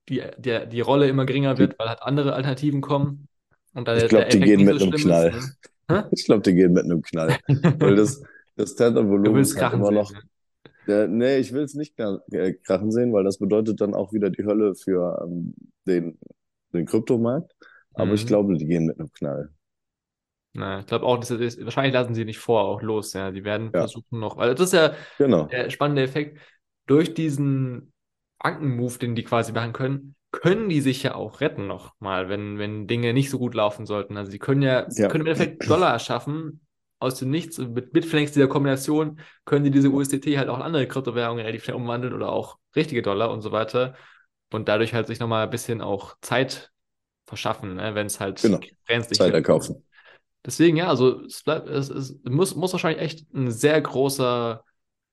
die, 0.09 0.22
der, 0.38 0.66
die 0.66 0.81
Rolle 0.81 1.09
immer 1.09 1.27
geringer 1.27 1.59
wird, 1.59 1.79
weil 1.79 1.88
halt 1.88 2.03
andere 2.03 2.35
Alternativen 2.35 2.81
kommen 2.81 3.29
und 3.74 3.88
da 3.88 3.94
ich 3.94 4.09
glaube, 4.09 4.29
der 4.29 4.29
die 4.29 4.42
gehen 4.42 4.64
mit 4.64 4.79
so 4.79 4.85
einem 4.85 4.94
ist. 4.94 4.94
Knall. 4.94 5.33
Ne? 5.88 6.12
Ich 6.12 6.24
glaube, 6.27 6.42
die 6.42 6.55
gehen 6.55 6.72
mit 6.72 6.85
einem 6.85 7.03
Knall. 7.03 7.40
Weil 7.81 7.96
das, 7.96 8.22
das 8.57 8.74
Du 9.22 9.35
Tether-Volumen 9.35 9.35
willst 9.35 9.55
ist 9.55 9.59
halt 9.59 9.72
krachen 9.72 9.72
immer 9.72 9.90
sehen. 9.90 9.92
noch, 9.92 10.14
Ne? 10.14 10.22
der, 10.87 11.09
nee, 11.09 11.38
ich 11.38 11.53
will 11.53 11.64
es 11.64 11.74
nicht 11.74 11.98
äh, 12.01 12.55
krachen 12.55 12.92
sehen, 12.92 13.12
weil 13.12 13.24
das 13.24 13.38
bedeutet 13.38 13.81
dann 13.81 13.94
auch 13.94 14.12
wieder 14.12 14.31
die 14.31 14.44
Hölle 14.44 14.74
für 14.77 15.22
ähm, 15.24 15.55
den, 15.87 16.18
den 16.74 16.87
Kryptomarkt. 16.87 17.55
Aber 17.94 18.14
ich 18.14 18.27
Mhm. 18.27 18.29
glaube, 18.29 18.57
die 18.59 18.66
gehen 18.66 18.87
mit 18.87 18.98
einem 19.01 19.12
Knall. 19.12 19.51
Na, 20.59 20.81
ich 20.81 20.87
glaube 20.87 21.07
auch, 21.07 21.18
dass 21.18 21.31
ist, 21.31 21.64
wahrscheinlich 21.64 21.94
lassen 21.94 22.14
sie 22.14 22.25
nicht 22.25 22.38
vor, 22.38 22.62
auch 22.64 22.83
los, 22.83 23.12
ja. 23.12 23.31
Die 23.31 23.44
werden 23.44 23.75
Ja, 23.75 23.81
versuchen 23.81 24.18
noch, 24.21 24.37
weil 24.37 24.55
das 24.55 24.68
ist 24.68 24.73
ja 24.75 24.94
genau. 25.18 25.49
der 25.51 25.71
spannende 25.71 26.03
Effekt. 26.03 26.38
Durch 26.87 27.14
diesen 27.14 27.92
Bankenmove, 28.38 28.99
den 28.99 29.14
die 29.14 29.25
quasi 29.25 29.53
machen 29.53 29.73
können, 29.73 30.14
können 30.31 30.68
die 30.68 30.81
sich 30.81 31.03
ja 31.03 31.14
auch 31.14 31.40
retten 31.40 31.66
noch 31.66 31.94
mal, 32.01 32.29
wenn, 32.29 32.59
wenn 32.59 32.87
Dinge 32.87 33.12
nicht 33.12 33.31
so 33.31 33.38
gut 33.38 33.55
laufen 33.55 33.87
sollten. 33.87 34.16
Also 34.16 34.31
sie 34.31 34.38
können 34.38 34.62
ja, 34.62 34.87
Ja, 34.97 35.09
können 35.09 35.23
im 35.27 35.33
Endeffekt 35.33 35.68
Dollar 35.71 35.92
erschaffen 35.92 36.61
aus 36.99 37.18
dem 37.18 37.31
Nichts. 37.31 37.59
Mit 37.59 37.92
Bitfinex 37.92 38.33
dieser 38.33 38.49
Kombination 38.49 39.21
können 39.44 39.64
die 39.64 39.71
diese 39.71 39.90
USDT 39.90 40.38
halt 40.38 40.49
auch 40.49 40.57
in 40.57 40.62
andere 40.62 40.87
Kryptowährungen 40.87 41.40
relativ 41.44 41.64
schnell 41.64 41.77
umwandeln 41.77 42.12
oder 42.14 42.31
auch 42.33 42.59
richtige 42.77 43.03
Dollar 43.03 43.31
und 43.31 43.40
so 43.42 43.53
weiter. 43.53 43.94
Und 44.53 44.68
dadurch 44.68 44.94
halt 44.94 45.07
sich 45.07 45.21
nochmal 45.21 45.44
ein 45.44 45.51
bisschen 45.51 45.81
auch 45.81 46.16
Zeit 46.23 46.71
verschaffen, 47.27 47.75
ne, 47.77 47.94
wenn 47.94 48.07
es 48.07 48.21
halt 48.21 48.40
genau. 48.40 48.61
Zeit 49.12 49.35
erkaufen. 49.35 49.83
Deswegen, 50.44 50.77
ja, 50.77 50.88
also 50.88 51.22
es, 51.24 51.42
bleibt, 51.42 51.68
es, 51.68 51.90
es 51.90 52.18
muss, 52.24 52.55
muss 52.55 52.72
wahrscheinlich 52.72 53.03
echt 53.03 53.35
ein 53.35 53.51
sehr 53.51 53.81
großer 53.81 54.64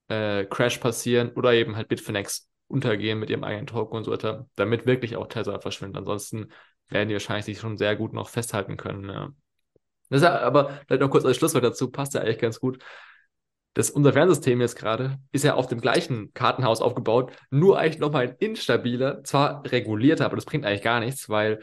äh, 0.07 0.45
Crash 0.45 0.77
passieren 0.77 1.31
oder 1.31 1.53
eben 1.53 1.75
halt 1.75 1.87
Bitfinex 1.87 2.47
untergehen 2.67 3.19
mit 3.19 3.29
ihrem 3.29 3.43
eigenen 3.43 3.67
Token 3.67 3.97
und 3.97 4.03
so 4.03 4.11
weiter, 4.11 4.47
damit 4.55 4.85
wirklich 4.85 5.15
auch 5.15 5.27
Tether 5.27 5.59
verschwindet. 5.59 5.97
Ansonsten 5.97 6.51
werden 6.89 7.09
die 7.09 7.15
wahrscheinlich 7.15 7.45
sich 7.45 7.59
schon 7.59 7.77
sehr 7.77 7.95
gut 7.95 8.13
noch 8.13 8.29
festhalten 8.29 8.77
können. 8.77 9.09
Ja. 9.09 9.29
Das 10.09 10.21
ist 10.21 10.23
ja, 10.23 10.39
aber 10.41 10.79
vielleicht 10.87 11.01
noch 11.01 11.09
kurz 11.09 11.25
als 11.25 11.37
Schlusswort 11.37 11.63
dazu, 11.63 11.91
passt 11.91 12.13
ja 12.13 12.21
eigentlich 12.21 12.39
ganz 12.39 12.59
gut. 12.59 12.83
Das, 13.73 13.89
unser 13.89 14.13
Fernsystem 14.13 14.61
jetzt 14.61 14.77
gerade 14.77 15.19
ist 15.31 15.43
ja 15.43 15.55
auf 15.55 15.67
dem 15.67 15.81
gleichen 15.81 16.33
Kartenhaus 16.33 16.81
aufgebaut, 16.81 17.33
nur 17.49 17.77
eigentlich 17.77 17.99
nochmal 17.99 18.35
instabiler, 18.39 19.23
zwar 19.23 19.69
regulierter, 19.69 20.25
aber 20.25 20.37
das 20.37 20.45
bringt 20.45 20.65
eigentlich 20.65 20.81
gar 20.81 21.01
nichts, 21.01 21.27
weil 21.27 21.59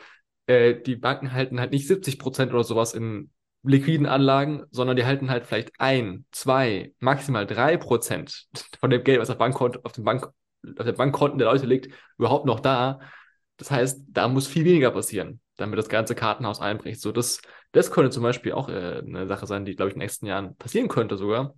äh, 0.46 0.75
die 0.75 0.96
Banken 0.96 1.33
halten 1.33 1.59
halt 1.59 1.72
nicht 1.72 1.87
70 1.87 2.18
Prozent 2.18 2.53
oder 2.53 2.64
sowas 2.64 2.92
in 2.92 3.31
liquiden 3.64 4.07
Anlagen, 4.07 4.64
sondern 4.70 4.96
die 4.96 5.05
halten 5.05 5.31
halt 5.31 5.46
vielleicht 5.46 5.72
ein, 5.79 6.25
zwei, 6.33 6.94
maximal 6.98 7.46
drei 7.46 7.77
Prozent 7.77 8.46
von 8.81 8.90
dem 8.90 9.05
Geld, 9.05 9.20
was 9.20 9.31
auf, 9.31 9.38
Bankkonto, 9.38 9.81
auf, 9.85 9.92
dem 9.92 10.05
Bank, 10.05 10.29
auf 10.79 10.85
den 10.87 10.96
Bankkonten 10.96 11.38
der 11.38 11.48
Leute 11.48 11.66
liegt, 11.66 11.92
überhaupt 12.18 12.46
noch 12.46 12.61
da. 12.61 13.01
Das 13.57 13.70
heißt, 13.70 14.03
da 14.09 14.29
muss 14.29 14.48
viel 14.48 14.64
weniger 14.64 14.90
passieren, 14.90 15.40
damit 15.57 15.79
das 15.79 15.88
ganze 15.88 16.14
Kartenhaus 16.14 16.61
einbricht. 16.61 17.01
So, 17.01 17.12
das, 17.12 17.40
das 17.72 17.90
könnte 17.92 18.11
zum 18.11 18.22
Beispiel 18.22 18.53
auch 18.53 18.68
äh, 18.68 19.03
eine 19.07 19.27
Sache 19.29 19.46
sein, 19.46 19.64
die, 19.64 19.77
glaube 19.77 19.90
ich, 19.90 19.94
in 19.94 20.01
den 20.01 20.05
nächsten 20.07 20.27
Jahren 20.27 20.57
passieren 20.57 20.88
könnte 20.88 21.16
sogar, 21.16 21.55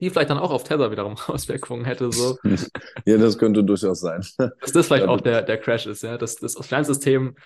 die 0.00 0.10
vielleicht 0.10 0.30
dann 0.30 0.38
auch 0.38 0.52
auf 0.52 0.64
Tether 0.64 0.90
wiederum 0.90 1.16
Auswirkungen 1.26 1.84
hätte. 1.84 2.12
So, 2.12 2.38
Ja, 3.06 3.16
das 3.18 3.38
könnte 3.38 3.64
durchaus 3.64 4.00
sein. 4.00 4.22
dass 4.60 4.72
das 4.72 4.86
vielleicht 4.86 5.04
Ja, 5.04 5.08
auch 5.08 5.20
der, 5.20 5.42
der 5.42 5.58
Crash 5.58 5.86
ist, 5.86 6.02
ja, 6.02 6.18
dass 6.18 6.36
das 6.36 6.54
Finanzsystem 6.66 7.36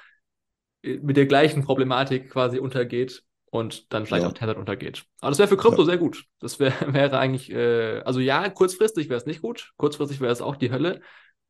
äh, 0.82 0.98
mit 0.98 1.16
der 1.16 1.26
gleichen 1.26 1.64
Problematik 1.64 2.30
quasi 2.30 2.58
untergeht 2.58 3.22
und 3.54 3.92
dann 3.92 4.04
vielleicht 4.04 4.24
ja, 4.24 4.28
auch 4.28 4.32
Tether 4.32 4.56
untergeht. 4.56 5.04
Aber 5.20 5.30
das 5.30 5.38
wäre 5.38 5.46
für 5.48 5.56
ja, 5.56 5.60
Krypto 5.62 5.84
sehr 5.84 5.96
gut. 5.96 6.24
Das 6.40 6.58
wär, 6.58 6.72
wäre 6.92 7.20
eigentlich, 7.20 7.52
äh, 7.52 8.00
also 8.00 8.18
ja, 8.18 8.50
kurzfristig 8.50 9.08
wäre 9.08 9.18
es 9.18 9.26
nicht 9.26 9.42
gut, 9.42 9.72
kurzfristig 9.76 10.20
wäre 10.20 10.32
es 10.32 10.42
auch 10.42 10.56
die 10.56 10.72
Hölle, 10.72 11.00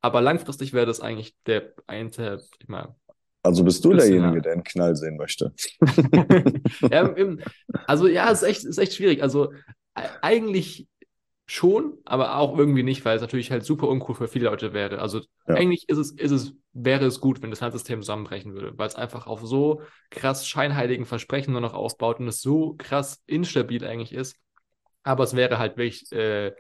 aber 0.03 0.21
langfristig 0.21 0.75
wäre 0.75 0.85
das 0.85 1.01
eigentlich 1.01 1.35
der 1.47 1.73
eine, 1.87 2.11
ich 2.59 2.69
mal, 2.69 2.95
Also 3.43 3.65
bist 3.65 3.83
du 3.87 3.95
derjenige, 3.95 4.43
der 4.43 4.53
einen 4.53 4.65
Knall 4.65 4.97
sehen 4.97 5.17
möchte. 5.17 5.55
ja, 6.91 7.15
also 7.87 8.07
ja, 8.07 8.31
es 8.31 8.43
ist 8.43 8.49
echt, 8.49 8.65
ist 8.65 8.79
echt 8.79 8.95
schwierig. 8.95 9.23
Also 9.23 9.53
e- 9.97 10.03
eigentlich 10.21 10.89
schon, 11.47 11.99
aber 12.05 12.37
auch 12.39 12.57
irgendwie 12.59 12.83
nicht, 12.83 13.05
weil 13.05 13.17
es 13.17 13.23
natürlich 13.23 13.51
halt 13.51 13.65
super 13.65 13.89
uncool 13.89 14.15
für 14.15 14.29
viele 14.29 14.47
Leute 14.47 14.73
wäre. 14.73 14.99
Also 15.01 15.21
Ja, 15.47 15.55
eigentlich 15.55 15.89
ist 15.89 15.99
es, 15.99 16.11
ist 16.13 16.31
es, 16.31 16.55
wäre 16.73 17.05
es 17.05 17.21
gut, 17.21 17.43
wenn 17.43 17.51
das 17.51 17.63
Handsystem 17.63 18.01
zusammenbrechen 18.01 18.55
würde, 18.55 18.77
weil 18.79 18.89
es 18.89 18.95
einfach 18.97 19.27
auf 19.27 19.43
so 19.47 19.83
krass 20.11 20.49
scheinheiligen 20.49 21.07
Versprechen 21.07 21.53
nur 21.53 21.61
noch 21.61 21.75
aufbaut 21.75 22.19
und 22.21 22.29
es 22.29 22.41
so 22.41 22.75
krass 22.79 23.23
instabil 23.27 23.85
eigentlich 23.87 24.13
ist. 24.15 24.37
Aber 25.03 25.25
es 25.25 25.37
wäre 25.37 25.59
halt 25.59 25.77
wirklich 25.77 26.11
äh, 26.13 26.53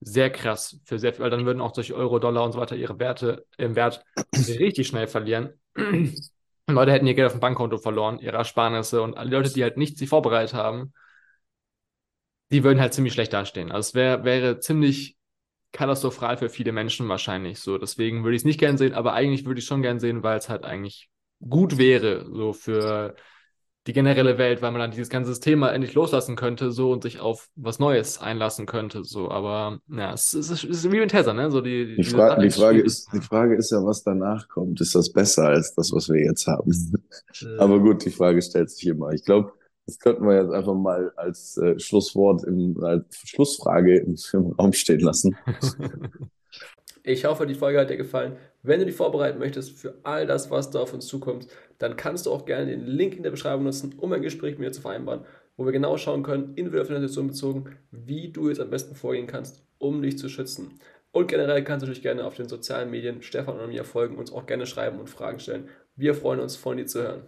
sehr 0.00 0.30
krass 0.30 0.80
für 0.84 0.98
sehr 0.98 1.14
viel, 1.14 1.22
weil 1.24 1.30
dann 1.30 1.46
würden 1.46 1.60
auch 1.60 1.74
solche 1.74 1.94
Euro, 1.94 2.18
Dollar 2.18 2.44
und 2.44 2.52
so 2.52 2.60
weiter 2.60 2.76
ihre 2.76 2.98
Werte 2.98 3.46
im 3.58 3.76
Wert 3.76 4.04
richtig 4.36 4.88
schnell 4.88 5.06
verlieren. 5.06 5.54
Leute 6.68 6.92
hätten 6.92 7.06
ihr 7.06 7.14
Geld 7.14 7.26
auf 7.26 7.32
dem 7.34 7.40
Bankkonto 7.40 7.78
verloren, 7.78 8.18
ihre 8.18 8.36
Ersparnisse 8.36 9.02
und 9.02 9.16
alle 9.16 9.30
Leute, 9.30 9.52
die 9.52 9.62
halt 9.62 9.76
nicht 9.76 9.98
sich 9.98 10.08
vorbereitet 10.08 10.54
haben, 10.54 10.92
die 12.50 12.64
würden 12.64 12.80
halt 12.80 12.94
ziemlich 12.94 13.12
schlecht 13.12 13.32
dastehen. 13.32 13.72
Also 13.72 13.88
es 13.88 13.94
wär, 13.94 14.24
wäre 14.24 14.60
ziemlich 14.60 15.16
katastrophal 15.72 16.36
für 16.36 16.48
viele 16.48 16.72
Menschen 16.72 17.08
wahrscheinlich 17.08 17.60
so. 17.60 17.78
Deswegen 17.78 18.24
würde 18.24 18.36
ich 18.36 18.42
es 18.42 18.46
nicht 18.46 18.60
gern 18.60 18.78
sehen, 18.78 18.94
aber 18.94 19.12
eigentlich 19.12 19.44
würde 19.44 19.58
ich 19.58 19.64
es 19.64 19.68
schon 19.68 19.82
gern 19.82 20.00
sehen, 20.00 20.22
weil 20.22 20.38
es 20.38 20.48
halt 20.48 20.64
eigentlich 20.64 21.10
gut 21.40 21.76
wäre, 21.76 22.26
so 22.32 22.52
für 22.52 23.14
die 23.86 23.92
generelle 23.92 24.36
Welt, 24.36 24.62
weil 24.62 24.72
man 24.72 24.80
dann 24.80 24.90
dieses 24.90 25.08
ganze 25.08 25.38
Thema 25.38 25.70
endlich 25.70 25.94
loslassen 25.94 26.34
könnte, 26.34 26.72
so 26.72 26.90
und 26.90 27.02
sich 27.02 27.20
auf 27.20 27.48
was 27.54 27.78
Neues 27.78 28.18
einlassen 28.18 28.66
könnte, 28.66 29.04
so. 29.04 29.30
Aber 29.30 29.78
ja, 29.88 30.12
es 30.12 30.34
ist, 30.34 30.50
es 30.50 30.64
ist 30.64 30.90
wie 30.90 30.98
mit 30.98 31.10
Tesla, 31.12 31.32
ne? 31.32 31.50
So 31.50 31.60
die, 31.60 31.94
die, 31.94 32.02
Fra 32.02 32.36
die 32.36 32.50
Frage 32.50 32.80
ist, 32.80 33.08
die 33.12 33.20
Frage 33.20 33.54
ist 33.54 33.70
ja, 33.70 33.84
was 33.84 34.02
danach 34.02 34.48
kommt. 34.48 34.80
Ist 34.80 34.94
das 34.96 35.12
besser 35.12 35.44
als 35.48 35.74
das, 35.74 35.92
was 35.92 36.08
wir 36.08 36.20
jetzt 36.20 36.46
haben? 36.48 36.72
Äh. 37.40 37.56
Aber 37.58 37.78
gut, 37.78 38.04
die 38.04 38.10
Frage 38.10 38.42
stellt 38.42 38.70
sich 38.70 38.88
immer. 38.88 39.10
Ich 39.10 39.24
glaube, 39.24 39.52
das 39.86 39.98
könnten 39.98 40.26
wir 40.26 40.42
jetzt 40.42 40.52
einfach 40.52 40.74
mal 40.74 41.12
als 41.16 41.56
äh, 41.58 41.78
Schlusswort, 41.78 42.44
im, 42.44 42.82
als 42.82 43.16
Schlussfrage 43.24 43.98
im, 43.98 44.16
im 44.32 44.52
Raum 44.52 44.72
stehen 44.72 45.00
lassen. 45.00 45.36
Ich 47.08 47.24
hoffe, 47.24 47.46
die 47.46 47.54
Folge 47.54 47.78
hat 47.78 47.88
dir 47.88 47.96
gefallen. 47.96 48.36
Wenn 48.64 48.80
du 48.80 48.86
dich 48.86 48.96
vorbereiten 48.96 49.38
möchtest 49.38 49.78
für 49.78 49.94
all 50.02 50.26
das, 50.26 50.50
was 50.50 50.72
da 50.72 50.80
auf 50.80 50.92
uns 50.92 51.06
zukommt, 51.06 51.46
dann 51.78 51.96
kannst 51.96 52.26
du 52.26 52.32
auch 52.32 52.46
gerne 52.46 52.66
den 52.66 52.84
Link 52.84 53.16
in 53.16 53.22
der 53.22 53.30
Beschreibung 53.30 53.62
nutzen, 53.62 53.94
um 53.96 54.12
ein 54.12 54.22
Gespräch 54.22 54.58
mit 54.58 54.58
mir 54.58 54.72
zu 54.72 54.80
vereinbaren, 54.80 55.24
wo 55.56 55.64
wir 55.64 55.70
genau 55.70 55.96
schauen 55.98 56.24
können, 56.24 56.54
individuell 56.56 56.82
auf 56.82 56.88
Situation 56.88 57.28
bezogen, 57.28 57.76
wie 57.92 58.32
du 58.32 58.48
jetzt 58.48 58.60
am 58.60 58.70
besten 58.70 58.96
vorgehen 58.96 59.28
kannst, 59.28 59.64
um 59.78 60.02
dich 60.02 60.18
zu 60.18 60.28
schützen. 60.28 60.80
Und 61.12 61.28
generell 61.28 61.62
kannst 61.62 61.84
du 61.84 61.86
natürlich 61.86 62.02
gerne 62.02 62.24
auf 62.24 62.34
den 62.34 62.48
sozialen 62.48 62.90
Medien 62.90 63.22
Stefan 63.22 63.60
und 63.60 63.68
mir 63.68 63.84
folgen, 63.84 64.18
uns 64.18 64.32
auch 64.32 64.44
gerne 64.44 64.66
schreiben 64.66 64.98
und 64.98 65.08
Fragen 65.08 65.38
stellen. 65.38 65.68
Wir 65.94 66.12
freuen 66.12 66.40
uns, 66.40 66.56
von 66.56 66.76
dir 66.76 66.86
zu 66.86 67.04
hören. 67.04 67.22